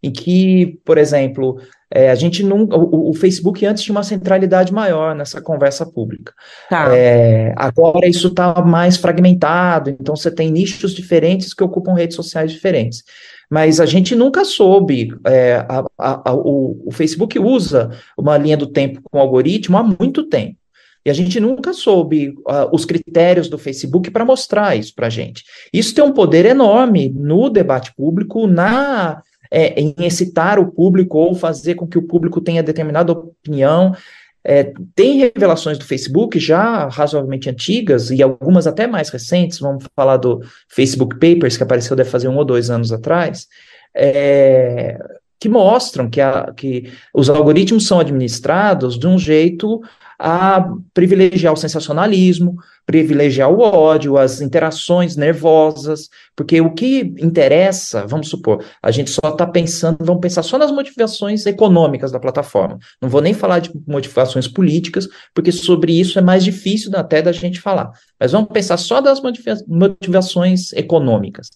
[0.01, 1.59] em que, por exemplo,
[1.95, 2.75] é, a gente nunca.
[2.75, 6.34] O, o, Facebook antes tinha uma centralidade maior nessa conversa pública.
[6.67, 6.88] Tá.
[6.91, 12.51] É, agora isso está mais fragmentado, então você tem nichos diferentes que ocupam redes sociais
[12.51, 13.03] diferentes.
[13.47, 15.15] Mas a gente nunca soube.
[15.27, 19.84] É, a, a, a, o, o Facebook usa uma linha do tempo com algoritmo há
[19.84, 20.58] muito tempo.
[21.06, 25.10] E a gente nunca soube uh, os critérios do Facebook para mostrar isso para a
[25.10, 25.43] gente.
[25.71, 29.21] Isso tem um poder enorme no debate público, na
[29.53, 33.95] é, em excitar o público ou fazer com que o público tenha determinada opinião.
[34.43, 40.17] É, tem revelações do Facebook já razoavelmente antigas e algumas até mais recentes, vamos falar
[40.17, 43.47] do Facebook Papers, que apareceu deve fazer um ou dois anos atrás,
[43.95, 44.97] é,
[45.39, 49.81] que mostram que, a, que os algoritmos são administrados de um jeito
[50.17, 58.30] a privilegiar o sensacionalismo, privilegiar o ódio, as interações nervosas, porque o que interessa, vamos
[58.30, 62.78] supor, a gente só está pensando, vamos pensar só nas motivações econômicas da plataforma.
[63.02, 67.32] Não vou nem falar de motivações políticas, porque sobre isso é mais difícil até da
[67.32, 67.91] gente falar.
[68.19, 69.22] Mas vamos pensar só das
[69.67, 71.50] motivações econômicas.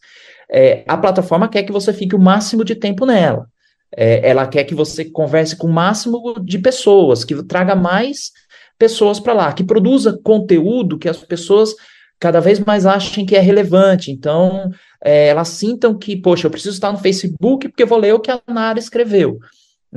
[0.50, 3.48] É, a plataforma quer que você fique o máximo de tempo nela.
[3.96, 8.32] É, ela quer que você converse com o máximo de pessoas, que traga mais
[8.78, 11.74] pessoas para lá, que produza conteúdo que as pessoas
[12.20, 14.12] cada vez mais achem que é relevante.
[14.12, 14.72] Então,
[15.04, 18.32] é, elas sintam que, poxa, eu preciso estar no Facebook porque vou ler o que
[18.32, 19.40] a Nara escreveu.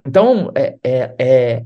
[0.06, 1.62] Então, é, é, é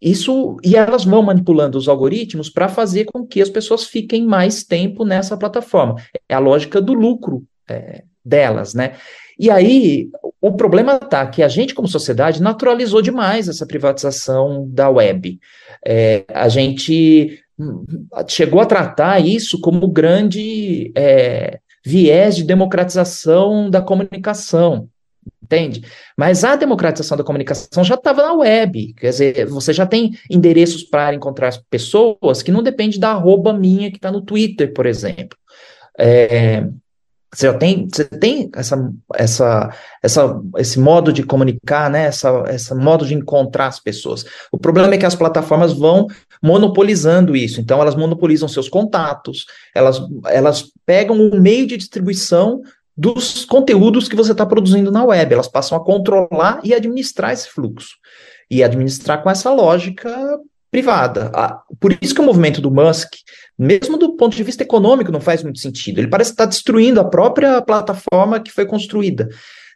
[0.00, 4.62] isso e elas vão manipulando os algoritmos para fazer com que as pessoas fiquem mais
[4.62, 5.96] tempo nessa plataforma.
[6.28, 8.96] É a lógica do lucro é, delas, né?
[9.38, 10.08] E aí,
[10.40, 15.38] o problema está que a gente, como sociedade, naturalizou demais essa privatização da web.
[15.84, 17.42] É, a gente
[18.28, 24.88] chegou a tratar isso como grande é, viés de democratização da comunicação,
[25.42, 25.82] entende?
[26.16, 30.82] Mas a democratização da comunicação já estava na web, quer dizer, você já tem endereços
[30.82, 34.86] para encontrar as pessoas que não depende da arroba minha que está no Twitter, por
[34.86, 35.38] exemplo.
[35.98, 36.66] É,
[37.36, 42.06] você tem, você tem essa, essa, essa, esse modo de comunicar, né?
[42.06, 44.24] Essa, esse modo de encontrar as pessoas.
[44.50, 46.06] O problema é que as plataformas vão
[46.42, 47.60] monopolizando isso.
[47.60, 49.44] Então, elas monopolizam seus contatos,
[49.74, 52.62] elas, elas pegam o meio de distribuição
[52.96, 55.34] dos conteúdos que você está produzindo na web.
[55.34, 57.96] Elas passam a controlar e administrar esse fluxo.
[58.50, 60.10] E administrar com essa lógica
[60.76, 61.30] privada.
[61.80, 63.14] Por isso que o movimento do Musk
[63.58, 65.98] mesmo do ponto de vista econômico, não faz muito sentido.
[65.98, 69.28] Ele parece estar destruindo a própria plataforma que foi construída.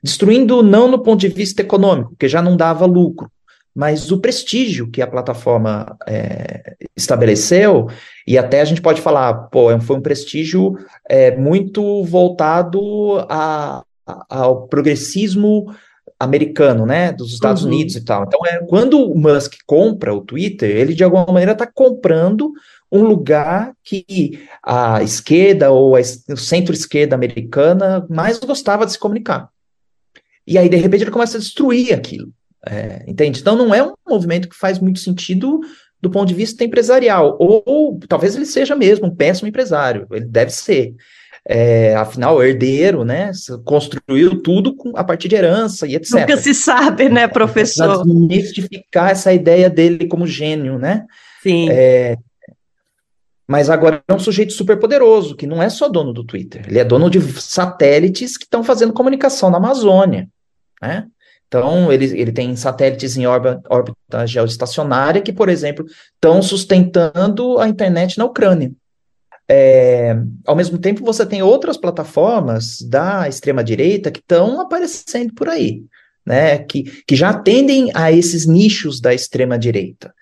[0.03, 3.31] Destruindo não no ponto de vista econômico, que já não dava lucro,
[3.75, 7.89] mas o prestígio que a plataforma é, estabeleceu,
[8.27, 10.77] e até a gente pode falar, pô, é foi um prestígio
[11.09, 15.67] é, muito voltado a, a, ao progressismo
[16.21, 17.71] americano, né, dos Estados uhum.
[17.71, 18.25] Unidos e tal.
[18.25, 22.53] Então, é, quando o Musk compra o Twitter, ele de alguma maneira está comprando
[22.93, 29.49] um lugar que a esquerda ou a centro-esquerda americana mais gostava de se comunicar.
[30.47, 32.31] E aí, de repente, ele começa a destruir aquilo.
[32.67, 33.41] É, entende?
[33.41, 35.61] Então, não é um movimento que faz muito sentido
[36.03, 37.37] do ponto de vista empresarial.
[37.41, 40.07] Ou, ou talvez ele seja mesmo um péssimo empresário.
[40.11, 40.95] Ele deve ser.
[41.49, 43.31] É, afinal, herdeiro, né?
[43.65, 46.21] Construiu tudo com, a partir de herança e etc.
[46.21, 48.05] Nunca se sabe, né, professor?
[48.05, 51.07] Desmistificar essa ideia dele como gênio, né?
[51.43, 51.69] Sim.
[51.71, 52.17] É,
[53.51, 56.79] mas agora é um sujeito super poderoso, que não é só dono do Twitter, ele
[56.79, 60.29] é dono de satélites que estão fazendo comunicação na Amazônia,
[60.81, 61.09] né?
[61.49, 67.69] Então, ele, ele tem satélites em órbita, órbita geoestacionária que, por exemplo, estão sustentando a
[67.69, 68.71] internet na Ucrânia.
[69.53, 75.83] É, ao mesmo tempo, você tem outras plataformas da extrema-direita que estão aparecendo por aí,
[76.25, 76.59] né?
[76.59, 80.15] Que, que já atendem a esses nichos da extrema-direita.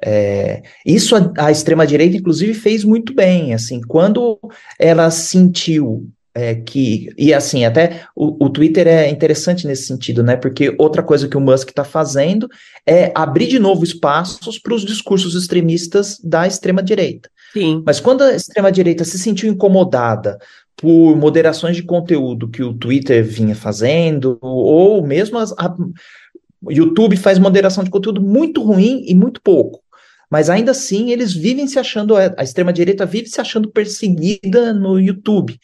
[0.00, 3.54] É, isso a, a extrema-direita, inclusive, fez muito bem.
[3.54, 4.38] Assim, quando
[4.78, 7.08] ela sentiu é, que.
[7.18, 10.36] E assim, até o, o, Twitter é interessante nesse sentido, né?
[10.36, 12.46] Porque outra coisa que o Musk está fazendo
[12.86, 17.28] é abrir de novo espaços para os discursos extremistas da extrema-direita.
[17.56, 17.82] Sim.
[17.86, 20.38] Mas quando a extrema-direita se sentiu incomodada
[20.76, 25.74] por moderações de conteúdo que o Twitter vinha fazendo, ou mesmo as, a,
[26.62, 29.80] o YouTube faz moderação de conteúdo muito ruim e muito pouco
[30.30, 35.58] mas ainda assim eles vivem se achando, a extrema-direita vive se achando perseguida no YouTube.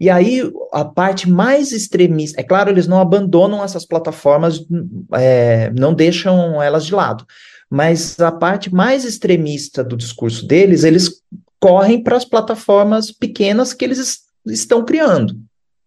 [0.00, 0.42] E aí
[0.72, 4.60] a parte mais extremista, é claro, eles não abandonam essas plataformas,
[5.14, 7.24] é, não deixam elas de lado,
[7.72, 11.22] mas a parte mais extremista do discurso deles, eles
[11.58, 15.34] correm para as plataformas pequenas que eles estão criando,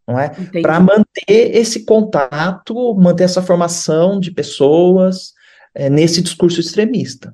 [0.07, 0.29] não é?
[0.63, 5.33] Para manter esse contato, manter essa formação de pessoas
[5.75, 7.31] é, nesse discurso extremista.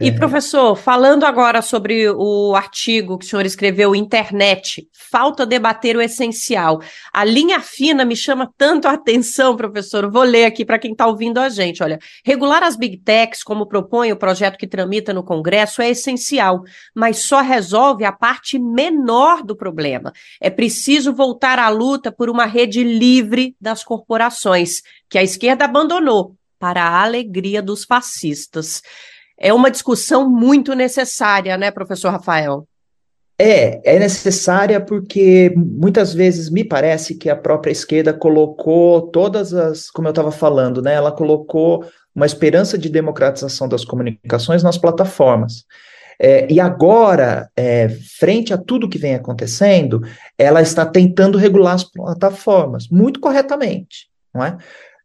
[0.00, 0.12] E, é.
[0.12, 6.82] professor, falando agora sobre o artigo que o senhor escreveu, Internet, falta debater o essencial.
[7.12, 10.10] A linha fina me chama tanto a atenção, professor.
[10.10, 11.82] Vou ler aqui para quem está ouvindo a gente.
[11.82, 16.62] Olha, regular as big techs, como propõe o projeto que tramita no Congresso, é essencial,
[16.94, 20.12] mas só resolve a parte menor do problema.
[20.40, 26.36] É preciso voltar à luta por uma rede livre das corporações, que a esquerda abandonou
[26.58, 28.82] para a alegria dos fascistas
[29.38, 32.66] é uma discussão muito necessária, né, professor Rafael?
[33.38, 39.90] É, é necessária porque muitas vezes me parece que a própria esquerda colocou todas as,
[39.90, 45.66] como eu estava falando, né, ela colocou uma esperança de democratização das comunicações nas plataformas.
[46.18, 50.00] É, e agora, é, frente a tudo que vem acontecendo,
[50.38, 54.56] ela está tentando regular as plataformas, muito corretamente, não é?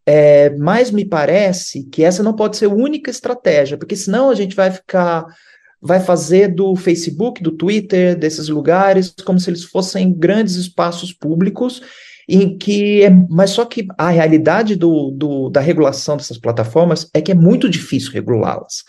[0.05, 4.35] É, mas me parece que essa não pode ser a única estratégia, porque senão a
[4.35, 5.25] gente vai ficar,
[5.81, 11.81] vai fazer do Facebook, do Twitter, desses lugares, como se eles fossem grandes espaços públicos,
[12.27, 17.21] em que é, mas só que a realidade do, do, da regulação dessas plataformas é
[17.21, 18.83] que é muito difícil regulá-las.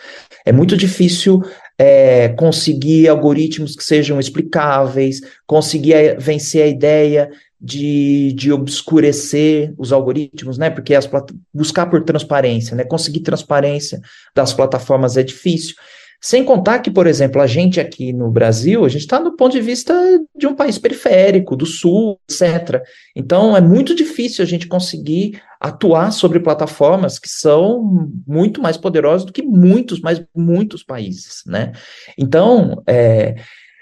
[0.46, 1.42] É muito difícil
[1.78, 7.30] é, conseguir algoritmos que sejam explicáveis, conseguir vencer a ideia
[7.62, 10.68] de, de obscurecer os algoritmos, né?
[10.68, 11.08] Porque as
[11.54, 12.82] buscar por transparência, né?
[12.82, 14.00] Conseguir transparência
[14.34, 15.76] das plataformas é difícil.
[16.20, 19.52] Sem contar que, por exemplo, a gente aqui no Brasil, a gente está no ponto
[19.52, 19.92] de vista
[20.36, 22.80] de um país periférico, do sul, etc.
[23.14, 29.24] Então, é muito difícil a gente conseguir atuar sobre plataformas que são muito mais poderosas
[29.24, 31.72] do que muitos, mas muitos países, né?
[32.16, 33.36] Então, é,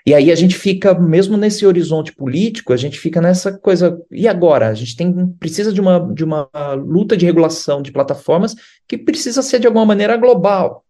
[0.07, 4.01] e aí a gente fica, mesmo nesse horizonte político, a gente fica nessa coisa.
[4.11, 4.69] E agora?
[4.69, 8.55] A gente tem, precisa de uma, de uma luta de regulação de plataformas
[8.89, 10.85] que precisa ser de alguma maneira global.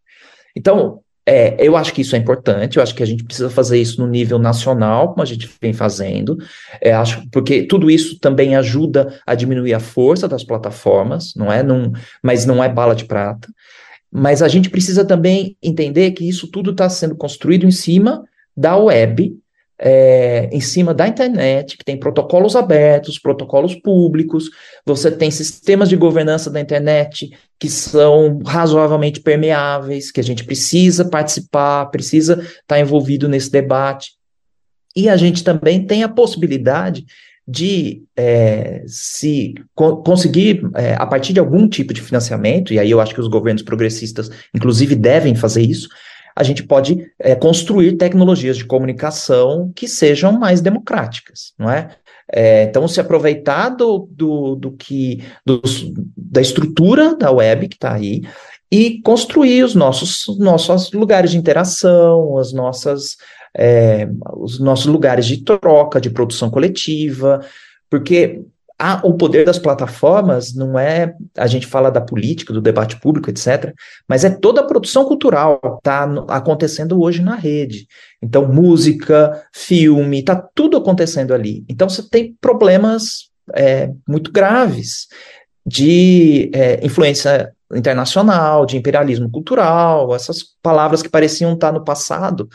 [0.57, 3.79] Então, é, eu acho que isso é importante, eu acho que a gente precisa fazer
[3.79, 6.37] isso no nível nacional, como a gente vem fazendo,
[6.81, 11.63] é, acho, porque tudo isso também ajuda a diminuir a força das plataformas, não é?
[11.63, 11.93] Num,
[12.23, 13.49] mas não é bala de prata.
[14.11, 18.25] Mas a gente precisa também entender que isso tudo está sendo construído em cima
[18.61, 19.35] da web,
[19.79, 24.51] é, em cima da internet, que tem protocolos abertos, protocolos públicos,
[24.85, 31.07] você tem sistemas de governança da internet que são razoavelmente permeáveis, que a gente precisa
[31.07, 34.13] participar, precisa estar envolvido nesse debate.
[34.95, 37.07] E a gente também tem a possibilidade
[37.49, 42.91] de é, se co conseguir, é, a partir de algum tipo de financiamento, e aí
[42.91, 45.89] eu acho que os governos progressistas, inclusive, devem fazer isso,
[46.41, 51.91] a gente pode é, construir tecnologias de comunicação que sejam mais democráticas, não é?
[52.33, 55.61] é então, se aproveitar do, do, do que do,
[56.17, 58.23] da estrutura da web que está aí
[58.73, 63.19] e construir os nossos, nossos lugares de interação, as nossas,
[63.55, 67.41] é, os nossos lugares de troca, de produção coletiva,
[67.91, 68.41] porque
[68.81, 73.29] a, o poder das plataformas não é, a gente fala da política, do debate público,
[73.29, 73.75] etc.,
[74.09, 77.87] mas é toda a produção cultural está acontecendo hoje na rede.
[78.23, 81.63] Então, música, filme, está tudo acontecendo ali.
[81.69, 85.09] Então, você tem problemas é, muito graves
[85.67, 92.49] de é, influência internacional, de imperialismo cultural, essas palavras que pareciam estar no passado,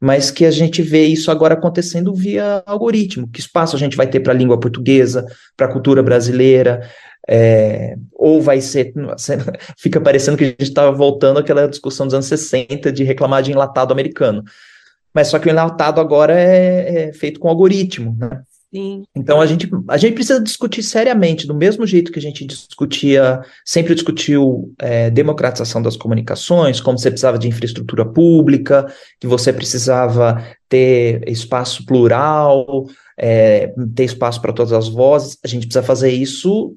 [0.00, 3.28] mas que a gente vê isso agora acontecendo via algoritmo.
[3.28, 6.88] Que espaço a gente vai ter para a língua portuguesa, para a cultura brasileira?
[7.28, 8.94] É, ou vai ser.
[9.76, 13.52] Fica parecendo que a gente estava voltando àquela discussão dos anos 60 de reclamar de
[13.52, 14.42] enlatado americano.
[15.12, 18.42] Mas só que o enlatado agora é, é feito com algoritmo, né?
[18.72, 19.02] Sim.
[19.16, 23.40] Então a gente, a gente precisa discutir seriamente, do mesmo jeito que a gente discutia,
[23.64, 28.86] sempre discutiu é, democratização das comunicações, como você precisava de infraestrutura pública,
[29.18, 32.86] que você precisava ter espaço plural,
[33.18, 35.36] é, ter espaço para todas as vozes.
[35.44, 36.76] A gente precisa fazer isso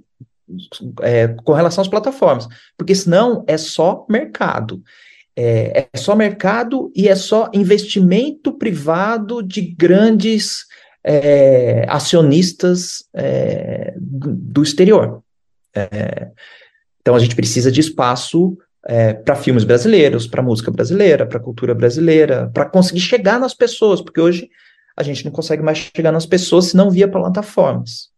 [1.02, 4.82] é, com relação às plataformas, porque senão é só mercado.
[5.36, 10.66] É, é só mercado e é só investimento privado de grandes
[11.04, 15.22] é, acionistas é, do exterior.
[15.76, 16.30] É,
[17.02, 21.74] então a gente precisa de espaço é, para filmes brasileiros, para música brasileira, para cultura
[21.74, 24.50] brasileira, para conseguir chegar nas pessoas, porque hoje
[24.96, 28.13] a gente não consegue mais chegar nas pessoas se não via plataformas.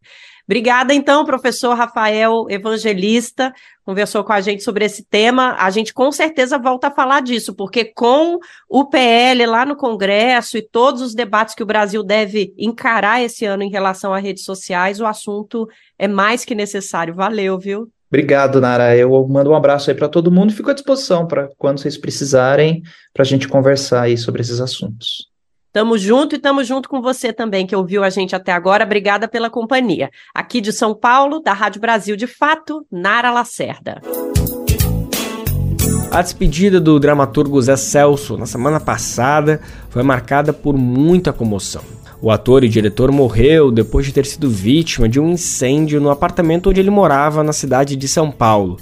[0.48, 3.52] Obrigada, então, professor Rafael Evangelista,
[3.84, 5.56] conversou com a gente sobre esse tema.
[5.58, 8.38] A gente com certeza volta a falar disso, porque com
[8.70, 13.44] o PL lá no Congresso e todos os debates que o Brasil deve encarar esse
[13.44, 15.68] ano em relação a redes sociais, o assunto
[15.98, 17.16] é mais que necessário.
[17.16, 17.90] Valeu, viu?
[18.08, 18.96] Obrigado, Nara.
[18.96, 21.98] Eu mando um abraço aí para todo mundo e fico à disposição para quando vocês
[21.98, 25.35] precisarem para a gente conversar aí sobre esses assuntos.
[25.76, 28.86] Tamo junto e tamo junto com você também, que ouviu a gente até agora.
[28.86, 30.10] Obrigada pela companhia.
[30.34, 34.02] Aqui de São Paulo, da Rádio Brasil de Fato, Nara Lacerda.
[36.10, 39.60] A despedida do dramaturgo Zé Celso na semana passada
[39.90, 41.84] foi marcada por muita comoção.
[42.22, 46.70] O ator e diretor morreu depois de ter sido vítima de um incêndio no apartamento
[46.70, 48.78] onde ele morava na cidade de São Paulo.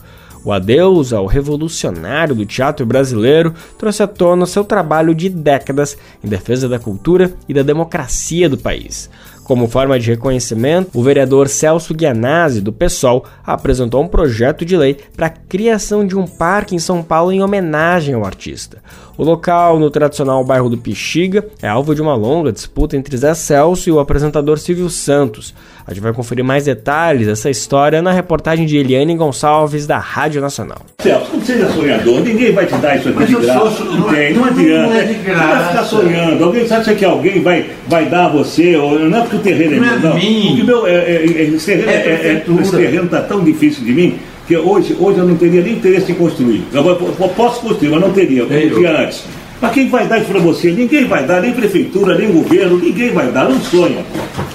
[0.46, 6.28] O adeus ao revolucionário do teatro brasileiro trouxe à tona seu trabalho de décadas em
[6.28, 9.10] defesa da cultura e da democracia do país.
[9.44, 14.98] Como forma de reconhecimento, o vereador Celso Guianazzi, do PSOL, apresentou um projeto de lei
[15.16, 18.78] para a criação de um parque em São Paulo em homenagem ao artista.
[19.18, 23.34] O local, no tradicional bairro do Pixiga, é alvo de uma longa disputa entre Zé
[23.34, 25.54] Celso e o apresentador Silvio Santos.
[25.86, 30.42] A gente vai conferir mais detalhes dessa história na reportagem de Eliane Gonçalves, da Rádio
[30.42, 30.78] Nacional.
[31.02, 33.72] Celso, não seja sonhador, ninguém vai te dar isso aqui Mas de graça.
[33.72, 34.88] Sou, não, não, é, não adianta.
[34.88, 35.44] Não é de graça.
[35.44, 36.44] Você vai ficar sonhando.
[36.44, 39.76] Alguém sabe que alguém vai, vai dar a você, ou, não é porque o terreno
[39.76, 40.12] é meu, não.
[40.12, 44.20] Porque meu, é, é, é esse terreno está é, é, tá tão difícil de mim
[44.48, 46.64] que hoje, hoje eu não teria nem interesse em construir.
[46.74, 49.24] Eu, eu posso construir, mas não teria, como tinha antes.
[49.62, 50.72] Mas quem vai dar isso para você?
[50.72, 54.04] Ninguém vai dar, nem prefeitura, nem governo, ninguém vai dar, não sonha.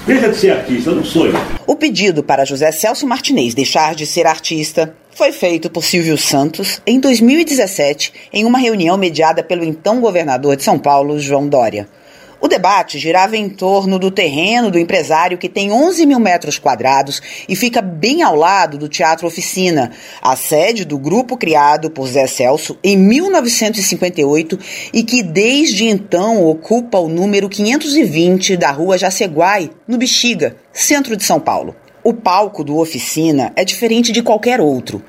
[0.08, 1.34] Deixa de ser artista, não sou eu.
[1.66, 6.80] O pedido para José Celso Martinez deixar de ser artista foi feito por Silvio Santos
[6.86, 11.86] em 2017, em uma reunião mediada pelo então governador de São Paulo, João Dória.
[12.40, 17.20] O debate girava em torno do terreno do empresário que tem 11 mil metros quadrados
[17.48, 19.90] e fica bem ao lado do Teatro Oficina,
[20.22, 24.56] a sede do grupo criado por Zé Celso em 1958
[24.92, 31.24] e que desde então ocupa o número 520 da rua Jaceguai, no Bexiga, centro de
[31.24, 31.74] São Paulo.
[32.04, 35.02] O palco do Oficina é diferente de qualquer outro.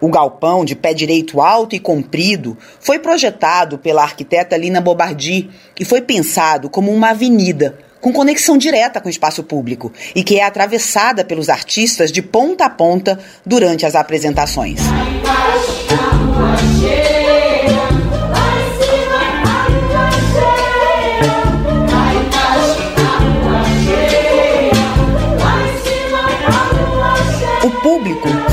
[0.00, 5.84] O galpão, de pé direito alto e comprido, foi projetado pela arquiteta Lina Bobardi e
[5.84, 10.44] foi pensado como uma avenida, com conexão direta com o espaço público e que é
[10.44, 14.80] atravessada pelos artistas de ponta a ponta durante as apresentações.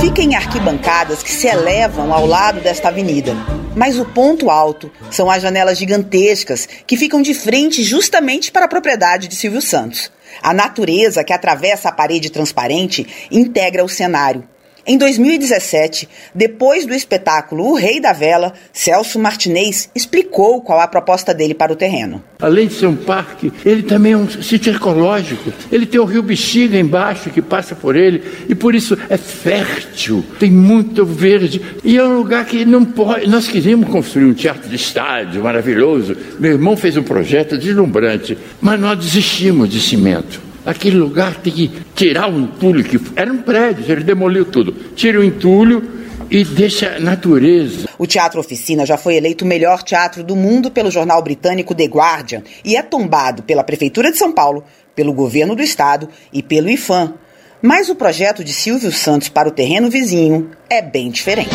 [0.05, 3.35] Fica em arquibancadas que se elevam ao lado desta avenida.
[3.75, 8.67] Mas o ponto alto são as janelas gigantescas que ficam de frente justamente para a
[8.67, 10.11] propriedade de Silvio Santos.
[10.43, 14.47] A natureza que atravessa a parede transparente integra o cenário
[14.87, 21.33] em 2017, depois do espetáculo O Rei da Vela, Celso Martinez explicou qual a proposta
[21.33, 22.23] dele para o terreno.
[22.39, 25.51] Além de ser um parque, ele também é um sítio ecológico.
[25.71, 30.23] Ele tem o rio Bexiga embaixo que passa por ele e por isso é fértil,
[30.39, 33.27] tem muito verde e é um lugar que não pode.
[33.27, 36.15] Nós queríamos construir um teatro de estádio maravilhoso.
[36.39, 40.45] Meu irmão fez um projeto deslumbrante, mas nós desistimos de cimento.
[40.65, 44.71] Aquele lugar tem que tirar o entulho, que eram prédios, ele demoliu tudo.
[44.95, 45.87] Tira o entulho
[46.29, 47.87] e deixa a natureza.
[47.99, 51.85] O Teatro Oficina já foi eleito o melhor teatro do mundo pelo jornal britânico The
[51.85, 54.63] Guardian e é tombado pela Prefeitura de São Paulo,
[54.95, 57.13] pelo governo do estado e pelo IFAM.
[57.61, 61.51] Mas o projeto de Silvio Santos para o terreno vizinho é bem diferente.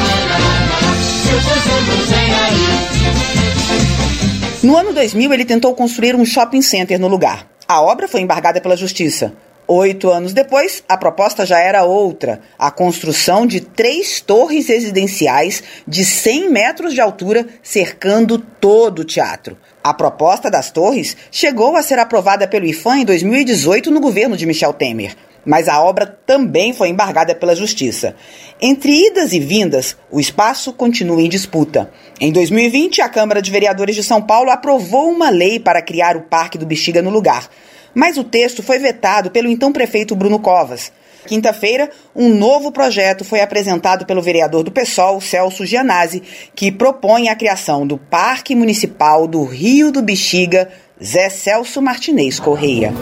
[4.63, 7.47] No ano 2000, ele tentou construir um shopping center no lugar.
[7.71, 9.33] A obra foi embargada pela Justiça.
[9.69, 16.05] Oito anos depois, a proposta já era outra: a construção de três torres residenciais de
[16.05, 19.57] 100 metros de altura, cercando todo o teatro.
[19.85, 24.47] A proposta das torres chegou a ser aprovada pelo IFAM em 2018 no governo de
[24.47, 25.15] Michel Temer
[25.45, 28.15] mas a obra também foi embargada pela Justiça.
[28.61, 31.91] Entre idas e vindas, o espaço continua em disputa.
[32.21, 36.23] Em 2020, a Câmara de Vereadores de São Paulo aprovou uma lei para criar o
[36.23, 37.49] Parque do Bexiga no lugar,
[37.95, 40.93] mas o texto foi vetado pelo então prefeito Bruno Covas.
[41.27, 46.23] Quinta-feira, um novo projeto foi apresentado pelo vereador do PSOL, Celso Gianazzi,
[46.55, 50.71] que propõe a criação do Parque Municipal do Rio do Bexiga
[51.03, 52.93] Zé Celso Martinez Correia.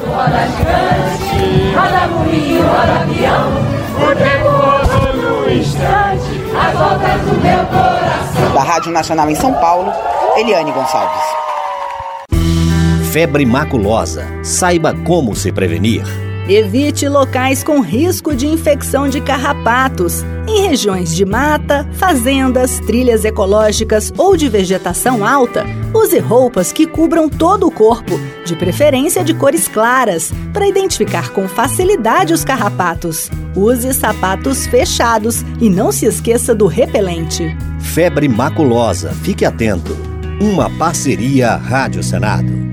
[8.55, 9.93] Da Rádio Nacional em São Paulo,
[10.37, 11.23] Eliane Gonçalves.
[13.11, 14.25] Febre maculosa.
[14.45, 16.28] Saiba como se prevenir.
[16.49, 20.25] Evite locais com risco de infecção de carrapatos.
[20.49, 27.29] Em regiões de mata, fazendas, trilhas ecológicas ou de vegetação alta, use roupas que cubram
[27.29, 33.31] todo o corpo, de preferência de cores claras, para identificar com facilidade os carrapatos.
[33.55, 37.55] Use sapatos fechados e não se esqueça do repelente.
[37.79, 39.95] Febre maculosa, fique atento.
[40.41, 42.68] Uma parceria Rádio Senado.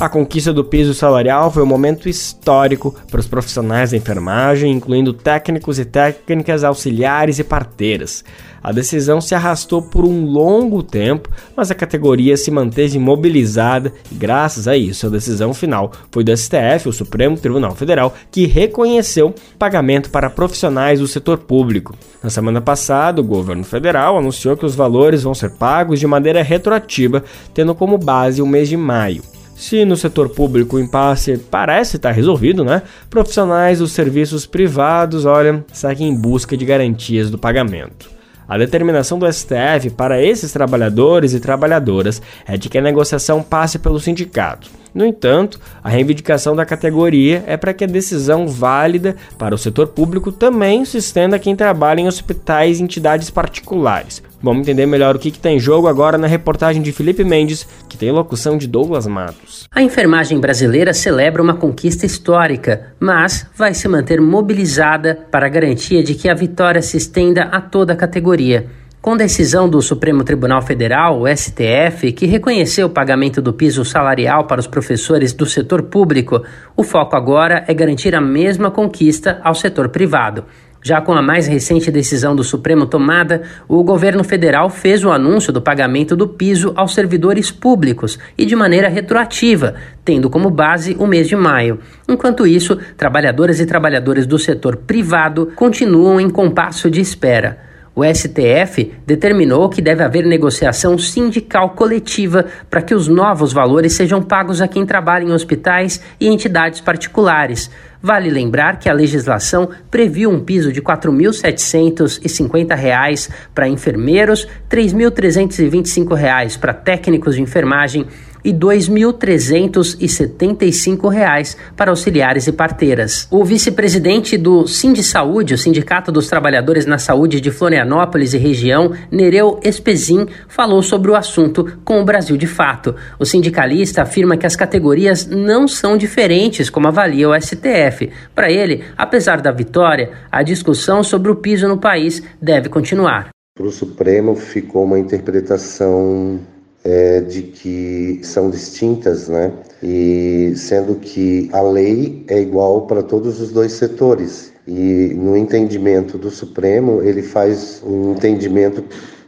[0.00, 5.12] A conquista do piso salarial foi um momento histórico para os profissionais da enfermagem, incluindo
[5.12, 8.24] técnicos e técnicas auxiliares e parteiras.
[8.60, 14.14] A decisão se arrastou por um longo tempo, mas a categoria se manteve imobilizada e,
[14.16, 19.32] graças a isso, a decisão final foi do STF, o Supremo Tribunal Federal, que reconheceu
[19.58, 21.94] pagamento para profissionais do setor público.
[22.22, 26.42] Na semana passada, o governo federal anunciou que os valores vão ser pagos de maneira
[26.42, 27.22] retroativa,
[27.54, 29.33] tendo como base o mês de maio.
[29.56, 32.82] Se no setor público o impasse parece estar resolvido, né?
[33.08, 38.10] Profissionais dos serviços privados, olha, seguem em busca de garantias do pagamento.
[38.46, 43.78] A determinação do STF para esses trabalhadores e trabalhadoras é de que a negociação passe
[43.78, 44.68] pelo sindicato.
[44.94, 49.88] No entanto, a reivindicação da categoria é para que a decisão válida para o setor
[49.88, 55.16] público também se estenda a quem trabalha em hospitais e entidades particulares, Vamos entender melhor
[55.16, 58.66] o que está em jogo agora na reportagem de Felipe Mendes, que tem locução de
[58.66, 59.66] Douglas Matos.
[59.72, 66.04] A enfermagem brasileira celebra uma conquista histórica, mas vai se manter mobilizada para a garantia
[66.04, 68.66] de que a vitória se estenda a toda a categoria.
[69.04, 74.46] Com decisão do Supremo Tribunal Federal, o STF, que reconheceu o pagamento do piso salarial
[74.46, 76.42] para os professores do setor público,
[76.74, 80.46] o foco agora é garantir a mesma conquista ao setor privado.
[80.82, 85.52] Já com a mais recente decisão do Supremo tomada, o governo federal fez o anúncio
[85.52, 91.06] do pagamento do piso aos servidores públicos e de maneira retroativa, tendo como base o
[91.06, 91.78] mês de maio.
[92.08, 97.63] Enquanto isso, trabalhadoras e trabalhadores do setor privado continuam em compasso de espera.
[97.96, 104.20] O STF determinou que deve haver negociação sindical coletiva para que os novos valores sejam
[104.20, 107.70] pagos a quem trabalha em hospitais e entidades particulares.
[108.02, 116.58] Vale lembrar que a legislação previu um piso de R$ 4.750 para enfermeiros, R$ 3.325
[116.58, 118.06] para técnicos de enfermagem
[118.44, 123.26] e R$ 2.375 para auxiliares e parteiras.
[123.30, 128.92] O vice-presidente do Sind Saúde, o Sindicato dos Trabalhadores na Saúde de Florianópolis e região,
[129.10, 132.94] Nereu Espezin, falou sobre o assunto com o Brasil de Fato.
[133.18, 138.10] O sindicalista afirma que as categorias não são diferentes, como avalia o STF.
[138.34, 143.30] Para ele, apesar da vitória, a discussão sobre o piso no país deve continuar.
[143.56, 146.40] Para o Supremo ficou uma interpretação
[146.84, 149.52] é, de que são distintas, né?
[149.82, 154.52] E sendo que a lei é igual para todos os dois setores.
[154.66, 158.84] E no entendimento do Supremo, ele faz um entendimento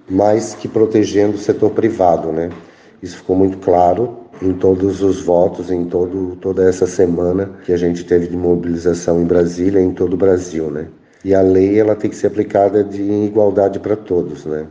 [0.09, 2.51] mais que protegendo o setor privado, né?
[3.03, 7.77] Isso ficou muito claro em todos os votos, em todo, toda essa semana que a
[7.77, 10.89] gente teve de mobilização em Brasília, em todo o Brasil, né?
[11.25, 14.67] E a lei ela tem que ser aplicada de igualdade para todos, né?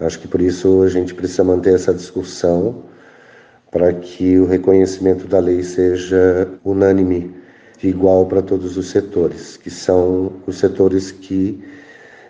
[0.00, 2.84] Acho que por isso a gente precisa manter essa discussão
[3.70, 7.34] para que o reconhecimento da lei seja unânime,
[7.82, 11.62] igual para todos os setores, que são os setores que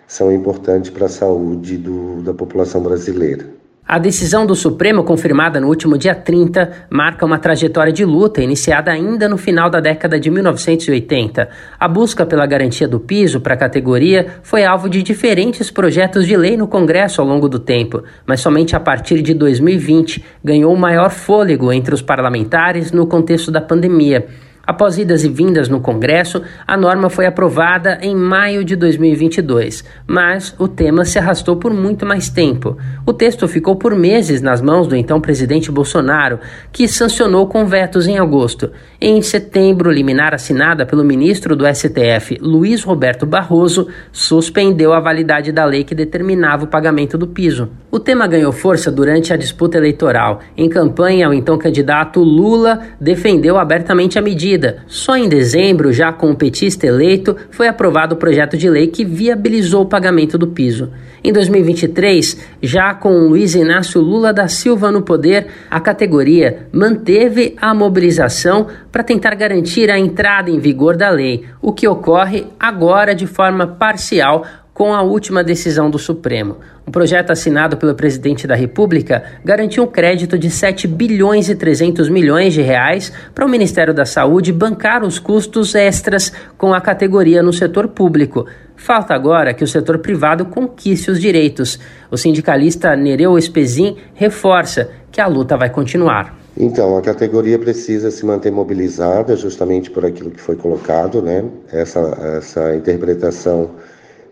[0.05, 3.60] são importantes para a saúde do, da população brasileira.
[3.91, 8.89] A decisão do Supremo, confirmada no último dia 30, marca uma trajetória de luta iniciada
[8.89, 11.49] ainda no final da década de 1980.
[11.77, 16.37] A busca pela garantia do piso para a categoria foi alvo de diferentes projetos de
[16.37, 21.09] lei no Congresso ao longo do tempo, mas somente a partir de 2020 ganhou maior
[21.09, 24.25] fôlego entre os parlamentares no contexto da pandemia.
[24.65, 30.53] Após idas e vindas no Congresso, a norma foi aprovada em maio de 2022, mas
[30.59, 32.77] o tema se arrastou por muito mais tempo.
[33.03, 36.39] O texto ficou por meses nas mãos do então presidente Bolsonaro,
[36.71, 38.71] que sancionou com vetos em agosto.
[38.99, 45.65] Em setembro, liminar assinada pelo ministro do STF, Luiz Roberto Barroso, suspendeu a validade da
[45.65, 47.69] lei que determinava o pagamento do piso.
[47.89, 50.39] O tema ganhou força durante a disputa eleitoral.
[50.55, 54.83] Em campanha, o então candidato Lula defendeu abertamente a medida medida.
[54.87, 59.05] Só em dezembro, já com o petista eleito, foi aprovado o projeto de lei que
[59.05, 60.91] viabilizou o pagamento do piso.
[61.23, 67.73] Em 2023, já com Luiz Inácio Lula da Silva no poder, a categoria manteve a
[67.73, 73.27] mobilização para tentar garantir a entrada em vigor da lei, o que ocorre agora de
[73.27, 76.57] forma parcial com a última decisão do Supremo.
[76.87, 82.09] Um projeto assinado pelo presidente da República garantiu um crédito de 7 bilhões e 300
[82.09, 87.43] milhões de reais para o Ministério da Saúde bancar os custos extras com a categoria
[87.43, 88.45] no setor público.
[88.75, 91.77] Falta agora que o setor privado conquiste os direitos.
[92.09, 96.39] O sindicalista Nereu Espezin reforça que a luta vai continuar.
[96.57, 101.45] Então, a categoria precisa se manter mobilizada justamente por aquilo que foi colocado, né?
[101.71, 101.99] Essa,
[102.37, 103.71] essa interpretação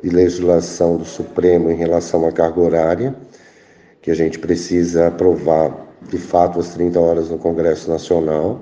[0.02, 3.16] de legislação do Supremo em relação à carga horária,
[4.02, 8.62] que a gente precisa aprovar de fato as 30 horas no Congresso Nacional.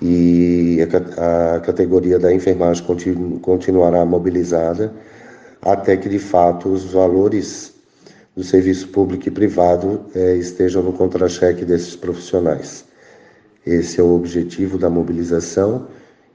[0.00, 0.78] E
[1.16, 4.92] a, a categoria da enfermagem continu, continuará mobilizada
[5.60, 7.72] até que de fato os valores
[8.34, 12.84] do serviço público e privado eh, estejam no contra-cheque desses profissionais.
[13.64, 15.86] Esse é o objetivo da mobilização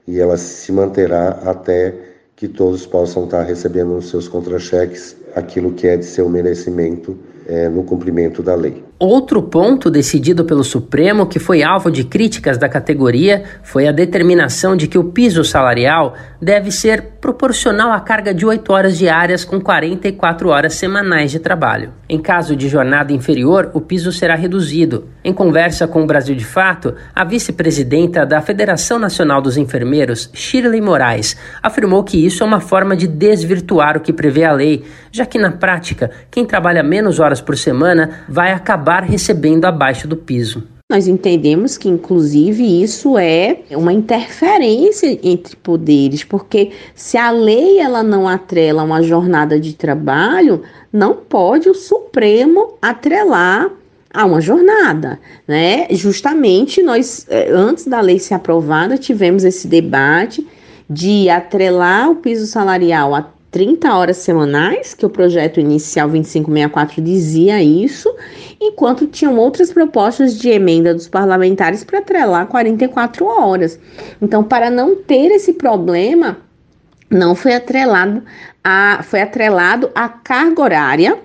[0.08, 1.94] e ela se manterá até
[2.38, 7.18] que todos possam estar recebendo nos seus contra-cheques aquilo que é de seu merecimento
[7.48, 8.87] é, no cumprimento da lei.
[9.00, 14.76] Outro ponto decidido pelo Supremo que foi alvo de críticas da categoria foi a determinação
[14.76, 19.62] de que o piso salarial deve ser proporcional à carga de 8 horas diárias com
[19.62, 21.94] 44 horas semanais de trabalho.
[22.10, 25.08] Em caso de jornada inferior, o piso será reduzido.
[25.24, 30.82] Em conversa com o Brasil de Fato, a vice-presidenta da Federação Nacional dos Enfermeiros, Shirley
[30.82, 35.26] Moraes, afirmou que isso é uma forma de desvirtuar o que prevê a lei, já
[35.26, 40.64] que na prática, quem trabalha menos horas por semana vai acabar recebendo abaixo do piso.
[40.90, 48.02] Nós entendemos que, inclusive, isso é uma interferência entre poderes, porque se a lei ela
[48.02, 53.70] não atrela uma jornada de trabalho, não pode o Supremo atrelar
[54.14, 55.88] a uma jornada, né?
[55.92, 60.48] Justamente nós, eh, antes da lei ser aprovada, tivemos esse debate
[60.90, 63.22] de atrelar o piso salarial a
[63.52, 68.14] 30 horas semanais, que o projeto inicial 2564 dizia isso,
[68.60, 73.80] enquanto tinham outras propostas de emenda dos parlamentares para atrelar 44 horas.
[74.22, 76.38] Então, para não ter esse problema,
[77.10, 78.22] não foi atrelado
[78.64, 81.18] a, foi atrelado a carga horária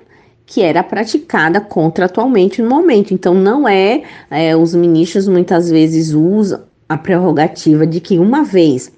[0.47, 3.15] que era praticada contratualmente no momento.
[3.15, 8.93] Então, não é, é os ministros muitas vezes usam a prerrogativa de que uma vez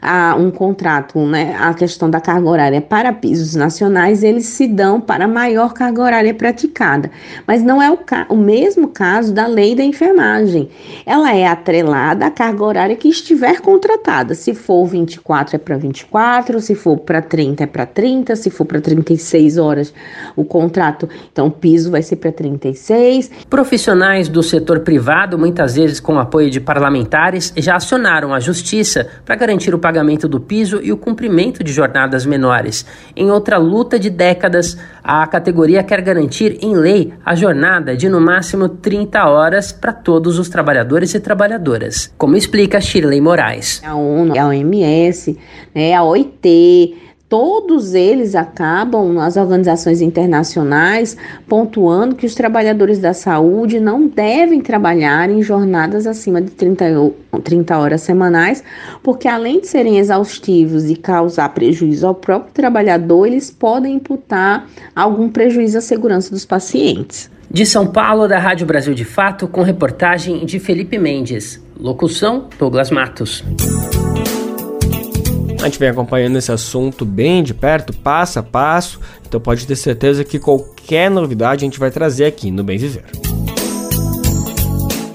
[0.00, 5.00] a um contrato, né, a questão da carga horária para pisos nacionais, eles se dão
[5.00, 7.10] para maior carga horária praticada.
[7.46, 10.68] Mas não é o, o mesmo caso da lei da enfermagem.
[11.04, 14.34] Ela é atrelada à carga horária que estiver contratada.
[14.34, 18.64] Se for 24 é para 24, se for para 30 é para 30, se for
[18.64, 19.92] para 36 horas
[20.36, 23.30] o contrato, então o piso vai ser para 36.
[23.48, 29.34] Profissionais do setor privado, muitas vezes com apoio de parlamentares, já acionaram a justiça para
[29.36, 32.84] garantir garantir o pagamento do piso e o cumprimento de jornadas menores.
[33.14, 38.20] Em outra luta de décadas, a categoria quer garantir em lei a jornada de no
[38.20, 43.82] máximo 30 horas para todos os trabalhadores e trabalhadoras, como explica Shirley Moraes.
[43.84, 45.38] A ONU, a OMS,
[45.74, 51.16] né, a OIT, todos eles acabam, as organizações internacionais,
[51.48, 57.12] pontuando que os trabalhadores da saúde não devem trabalhar em jornadas acima de 30,
[57.44, 58.64] 30 horas semanais,
[59.00, 65.28] porque além de serem exaustivos e causar prejuízo ao próprio trabalhador, eles podem imputar algum
[65.28, 67.30] prejuízo à segurança dos pacientes.
[67.48, 71.62] De São Paulo, da Rádio Brasil de Fato, com reportagem de Felipe Mendes.
[71.78, 73.44] Locução: Douglas Matos.
[75.60, 79.76] A gente vem acompanhando esse assunto bem de perto, passo a passo, então pode ter
[79.76, 83.04] certeza que qualquer novidade a gente vai trazer aqui no Bem Viver.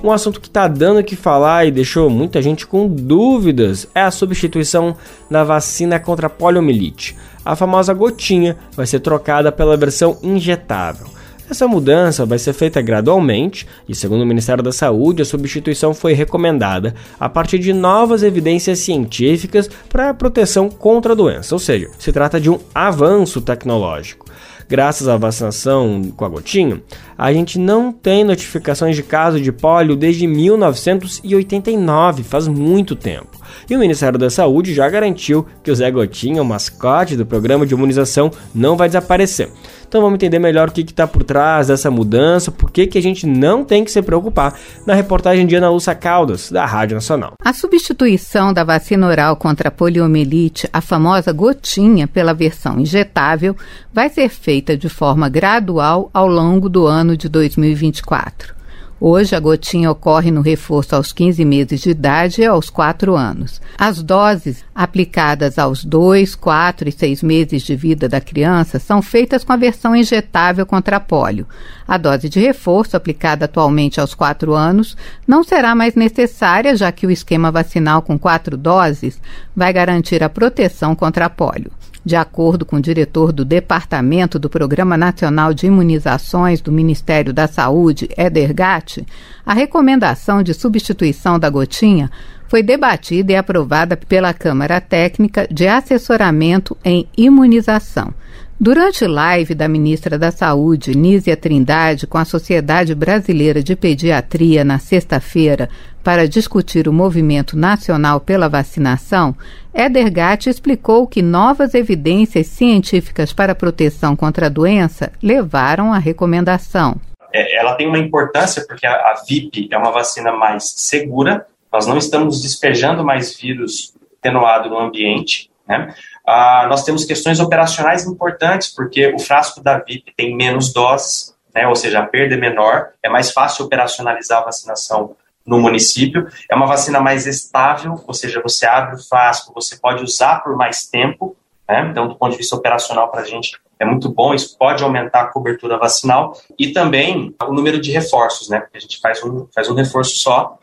[0.03, 4.01] Um assunto que está dando o que falar e deixou muita gente com dúvidas é
[4.01, 4.95] a substituição
[5.31, 7.17] da vacina contra a poliomielite.
[7.43, 11.07] A famosa gotinha vai ser trocada pela versão injetável.
[11.47, 16.13] Essa mudança vai ser feita gradualmente e, segundo o Ministério da Saúde, a substituição foi
[16.13, 21.89] recomendada a partir de novas evidências científicas para a proteção contra a doença, ou seja,
[21.99, 24.25] se trata de um avanço tecnológico.
[24.67, 26.81] Graças à vacinação com a gotinha,
[27.15, 33.39] a gente não tem notificações de caso de pólio desde 1989, faz muito tempo.
[33.69, 37.63] E o Ministério da Saúde já garantiu que o Zé Gotinha, o mascote do programa
[37.63, 39.51] de imunização, não vai desaparecer.
[39.95, 43.01] Então vamos entender melhor o que está por trás dessa mudança, por que, que a
[43.01, 44.53] gente não tem que se preocupar
[44.85, 47.35] na reportagem de Ana Lúcia Caldas, da Rádio Nacional.
[47.41, 53.55] A substituição da vacina oral contra a poliomielite, a famosa gotinha, pela versão injetável,
[53.93, 58.54] vai ser feita de forma gradual ao longo do ano de 2024.
[58.99, 63.61] Hoje, a gotinha ocorre no reforço aos 15 meses de idade e aos 4 anos.
[63.77, 69.43] As doses aplicadas aos 2, 4 e 6 meses de vida da criança são feitas
[69.43, 71.45] com a versão injetável contra pólio.
[71.85, 74.95] A dose de reforço, aplicada atualmente aos 4 anos,
[75.27, 79.19] não será mais necessária, já que o esquema vacinal com quatro doses
[79.53, 81.69] vai garantir a proteção contra pólio.
[82.05, 87.47] De acordo com o diretor do Departamento do Programa Nacional de Imunizações do Ministério da
[87.47, 89.03] Saúde, Eder Gatti,
[89.43, 92.11] a recomendação de substituição da gotinha
[92.47, 98.13] foi debatida e aprovada pela Câmara Técnica de Assessoramento em Imunização.
[98.57, 104.79] Durante live da ministra da Saúde, Nízia Trindade, com a Sociedade Brasileira de Pediatria na
[104.79, 105.69] sexta-feira,
[106.01, 109.35] para discutir o movimento nacional pela vacinação,
[109.73, 116.95] Eder Gatti explicou que novas evidências científicas para proteção contra a doença levaram à recomendação.
[117.33, 121.85] É, ela tem uma importância porque a, a VIP é uma vacina mais segura, nós
[121.85, 125.93] não estamos despejando mais vírus atenuado no ambiente, né?
[126.27, 131.67] Ah, nós temos questões operacionais importantes, porque o frasco da VIP tem menos doses, né,
[131.67, 135.15] ou seja, a perda é menor, é mais fácil operacionalizar a vacinação
[135.45, 136.27] no município.
[136.49, 140.55] É uma vacina mais estável, ou seja, você abre o frasco, você pode usar por
[140.57, 141.35] mais tempo,
[141.69, 141.87] né?
[141.89, 145.21] então, do ponto de vista operacional, para a gente é muito bom, isso pode aumentar
[145.21, 148.61] a cobertura vacinal e também o número de reforços, né?
[148.61, 150.57] porque a gente faz um, faz um reforço só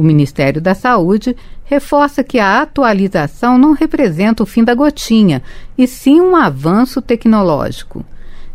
[0.00, 5.42] o Ministério da Saúde reforça que a atualização não representa o fim da gotinha,
[5.76, 8.02] e sim um avanço tecnológico.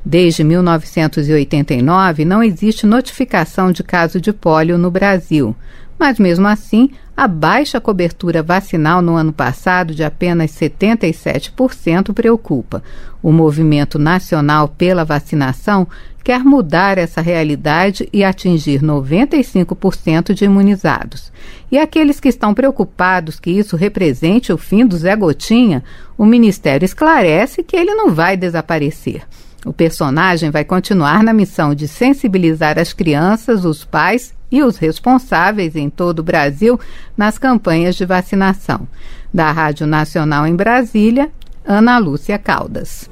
[0.04, 5.56] Desde 1989, não existe notificação de caso de pólio no Brasil.
[6.00, 12.82] Mas, mesmo assim, a baixa cobertura vacinal no ano passado, de apenas 77%, preocupa.
[13.22, 15.88] O Movimento Nacional pela Vacinação
[16.26, 21.32] quer mudar essa realidade e atingir 95% de imunizados.
[21.72, 25.84] E aqueles que estão preocupados que isso represente o fim do Zé Gotinha,
[26.18, 29.22] o Ministério esclarece que ele não vai desaparecer.
[29.64, 35.76] O personagem vai continuar na missão de sensibilizar as crianças, os pais e os responsáveis
[35.76, 36.80] em todo o Brasil
[37.16, 38.88] nas campanhas de vacinação.
[39.32, 41.30] Da Rádio Nacional em Brasília,
[41.64, 43.08] Ana Lúcia Caldas.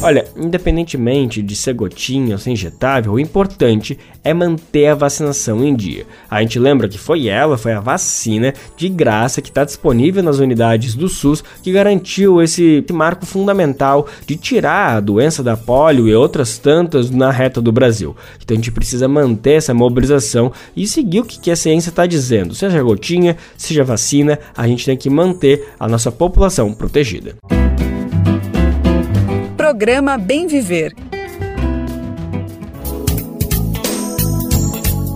[0.00, 5.74] Olha, independentemente de ser gotinha ou ser injetável, o importante é manter a vacinação em
[5.74, 6.06] dia.
[6.30, 10.38] A gente lembra que foi ela, foi a vacina de graça que está disponível nas
[10.38, 16.14] unidades do SUS que garantiu esse marco fundamental de tirar a doença da polio e
[16.14, 18.14] outras tantas na reta do Brasil.
[18.40, 22.54] Então a gente precisa manter essa mobilização e seguir o que a ciência está dizendo.
[22.54, 27.34] Seja gotinha, seja vacina, a gente tem que manter a nossa população protegida.
[29.68, 30.94] Programa Bem Viver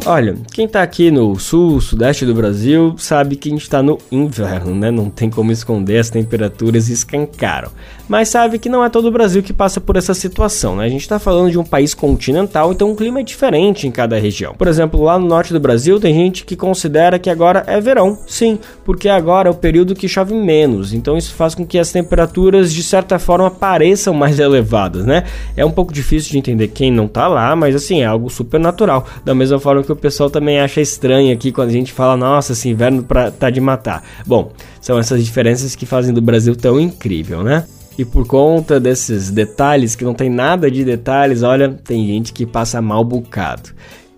[0.04, 3.98] Olha, quem tá aqui no sul, sudeste do Brasil, sabe que a gente tá no
[4.10, 4.90] inverno, né?
[4.90, 7.70] Não tem como esconder, as temperaturas escancaram.
[8.08, 10.84] Mas sabe que não é todo o Brasil que passa por essa situação, né?
[10.84, 14.18] A gente tá falando de um país continental, então o clima é diferente em cada
[14.18, 14.54] região.
[14.54, 18.18] Por exemplo, lá no norte do Brasil tem gente que considera que agora é verão.
[18.26, 21.92] Sim, porque agora é o período que chove menos, então isso faz com que as
[21.92, 25.24] temperaturas de certa forma pareçam mais elevadas, né?
[25.56, 28.58] É um pouco difícil de entender quem não tá lá, mas assim, é algo super
[28.58, 29.06] natural.
[29.24, 32.16] Da mesma forma que que o pessoal também acha estranho aqui quando a gente fala,
[32.16, 34.02] nossa, esse inverno pra, tá de matar.
[34.26, 34.50] Bom,
[34.80, 37.64] são essas diferenças que fazem do Brasil tão incrível, né?
[37.98, 42.46] E por conta desses detalhes, que não tem nada de detalhes, olha, tem gente que
[42.46, 43.70] passa mal bocado.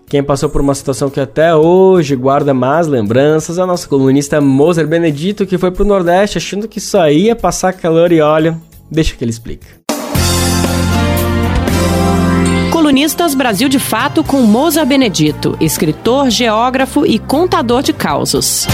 [0.07, 4.39] Quem passou por uma situação que até hoje guarda más lembranças é a nossa colunista
[4.39, 8.57] Moser Benedito, que foi pro Nordeste achando que só ia passar calor e olha,
[8.89, 9.67] deixa que ele explica.
[12.71, 18.67] Colunistas Brasil de Fato com Moza Benedito, escritor, geógrafo e contador de causos.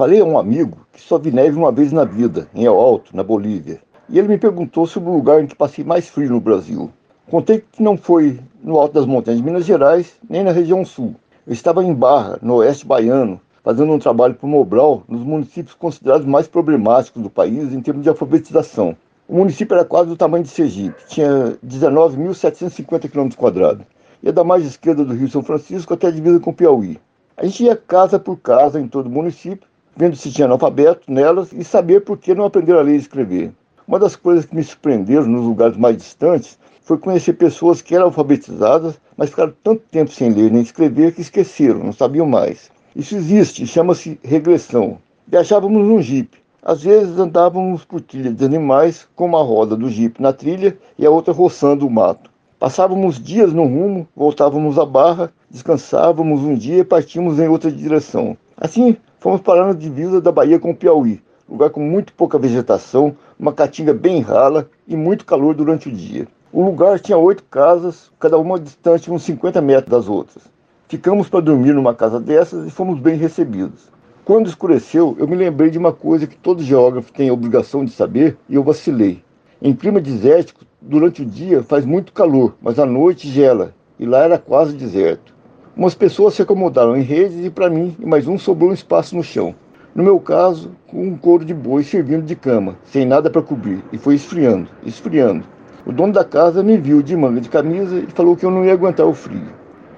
[0.00, 3.14] Falei a um amigo que só vi neve uma vez na vida, em El Alto,
[3.14, 3.82] na Bolívia.
[4.08, 6.90] E ele me perguntou sobre o lugar em que passei mais frio no Brasil.
[7.30, 11.14] Contei que não foi no alto das montanhas de Minas Gerais, nem na região sul.
[11.46, 15.74] Eu estava em Barra, no oeste baiano, fazendo um trabalho para o Mobral, nos municípios
[15.74, 18.96] considerados mais problemáticos do país em termos de alfabetização.
[19.28, 23.84] O município era quase do tamanho de Sergipe, tinha 19.750 km.
[24.22, 26.98] Ia da mais esquerda do Rio São Francisco até a divisa com o Piauí.
[27.36, 29.68] A gente ia casa por casa em todo o município,
[30.00, 33.52] vendo se tinha analfabeto nelas e saber por que não aprenderam a ler e escrever.
[33.86, 38.06] Uma das coisas que me surpreenderam nos lugares mais distantes foi conhecer pessoas que eram
[38.06, 42.70] alfabetizadas, mas ficaram tanto tempo sem ler nem escrever que esqueceram, não sabiam mais.
[42.96, 44.96] Isso existe, chama-se regressão.
[45.28, 46.38] Viajávamos num jipe.
[46.62, 51.04] Às vezes andávamos por trilhas de animais, com uma roda do jipe na trilha e
[51.04, 52.30] a outra roçando o mato.
[52.58, 58.34] Passávamos dias no rumo, voltávamos à barra, descansávamos um dia e partíamos em outra direção.
[58.56, 63.14] Assim, fomos parar na divisa da Bahia com o Piauí, lugar com muito pouca vegetação,
[63.38, 66.26] uma caatinga bem rala e muito calor durante o dia.
[66.50, 70.44] O lugar tinha oito casas, cada uma distante uns 50 metros das outras.
[70.88, 73.92] Ficamos para dormir numa casa dessas e fomos bem recebidos.
[74.24, 77.90] Quando escureceu, eu me lembrei de uma coisa que todo geógrafo tem a obrigação de
[77.92, 79.22] saber e eu vacilei.
[79.60, 84.24] Em clima desértico, durante o dia faz muito calor, mas à noite gela, e lá
[84.24, 85.34] era quase deserto.
[85.76, 89.16] Umas pessoas se acomodaram em redes e para mim e mais um sobrou um espaço
[89.16, 89.54] no chão.
[89.94, 93.82] No meu caso, com um couro de boi servindo de cama, sem nada para cobrir,
[93.92, 95.44] e foi esfriando, esfriando.
[95.86, 98.64] O dono da casa me viu de manga de camisa e falou que eu não
[98.64, 99.46] ia aguentar o frio.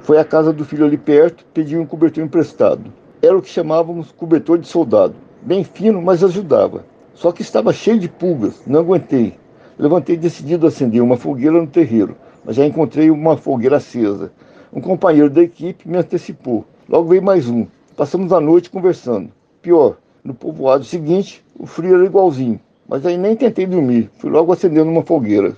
[0.01, 2.93] Foi à casa do filho ali perto, pediu um cobertor emprestado.
[3.23, 5.15] Era o que chamávamos cobertor de soldado.
[5.41, 6.85] Bem fino, mas ajudava.
[7.15, 9.35] Só que estava cheio de pulgas, não aguentei.
[9.79, 12.15] Levantei decidido a acender uma fogueira no terreiro,
[12.45, 14.31] mas já encontrei uma fogueira acesa.
[14.73, 16.65] Um companheiro da equipe me antecipou.
[16.89, 17.67] Logo veio mais um.
[17.95, 19.29] Passamos a noite conversando.
[19.61, 22.59] Pior, no povoado seguinte, o frio era igualzinho.
[22.89, 25.55] Mas aí nem tentei dormir, fui logo acendendo uma fogueira.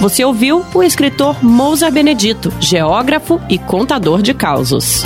[0.00, 5.02] Você ouviu o escritor Mousa Benedito, geógrafo e contador de causos.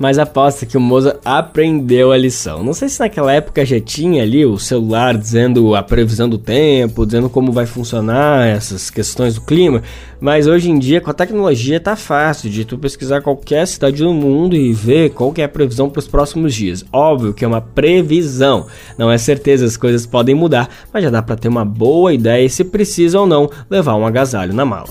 [0.00, 2.64] Mas aposta que o Moza aprendeu a lição.
[2.64, 7.04] Não sei se naquela época já tinha ali o celular dizendo a previsão do tempo,
[7.04, 9.82] dizendo como vai funcionar essas questões do clima,
[10.18, 14.14] mas hoje em dia com a tecnologia tá fácil de tu pesquisar qualquer cidade do
[14.14, 16.82] mundo e ver qual que é a previsão para os próximos dias.
[16.90, 21.20] Óbvio que é uma previsão, não é certeza, as coisas podem mudar, mas já dá
[21.20, 24.88] para ter uma boa ideia se precisa ou não levar um agasalho na mala.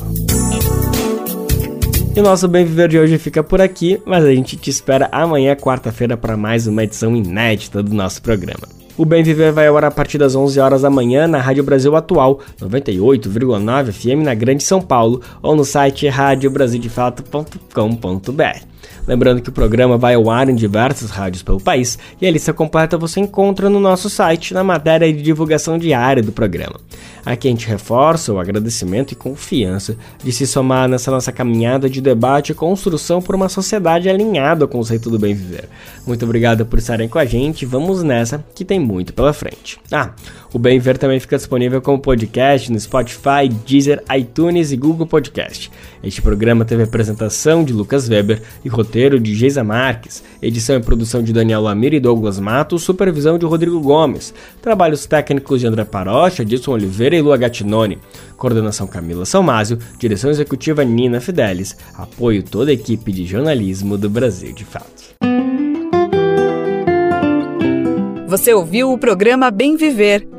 [2.15, 5.07] E o nosso Bem Viver de hoje fica por aqui, mas a gente te espera
[5.11, 8.67] amanhã, quarta-feira, para mais uma edição inédita do nosso programa.
[8.97, 11.63] O Bem Viver vai ao ar a partir das 11 horas da manhã na Rádio
[11.63, 18.78] Brasil Atual, 98,9 FM na Grande São Paulo, ou no site radiobrasildefato.com.br.
[19.07, 22.53] Lembrando que o programa vai ao ar em diversas rádios pelo país e a lista
[22.53, 26.79] completa você encontra no nosso site na matéria de divulgação diária do programa.
[27.25, 32.01] Aqui a gente reforça o agradecimento e confiança de se somar nessa nossa caminhada de
[32.01, 35.69] debate e construção por uma sociedade alinhada ao conceito do bem viver.
[36.07, 39.79] Muito obrigado por estarem com a gente, vamos nessa que tem muito pela frente.
[39.91, 40.13] Ah,
[40.51, 45.71] o Bem Ver também fica disponível como podcast no Spotify, Deezer, iTunes e Google Podcast.
[46.03, 51.21] Este programa teve apresentação de Lucas Weber e roteiro de Geisa Marques, edição e produção
[51.21, 56.41] de Daniel Lamir e Douglas Matos, supervisão de Rodrigo Gomes, trabalhos técnicos de André Parocha,
[56.41, 57.99] Edson Oliveira e Lua Gattinoni,
[58.35, 64.51] coordenação Camila Salmásio, direção executiva Nina Fidelis, apoio toda a equipe de jornalismo do Brasil
[64.51, 65.09] de Fato.
[68.27, 70.38] Você ouviu o programa Bem Viver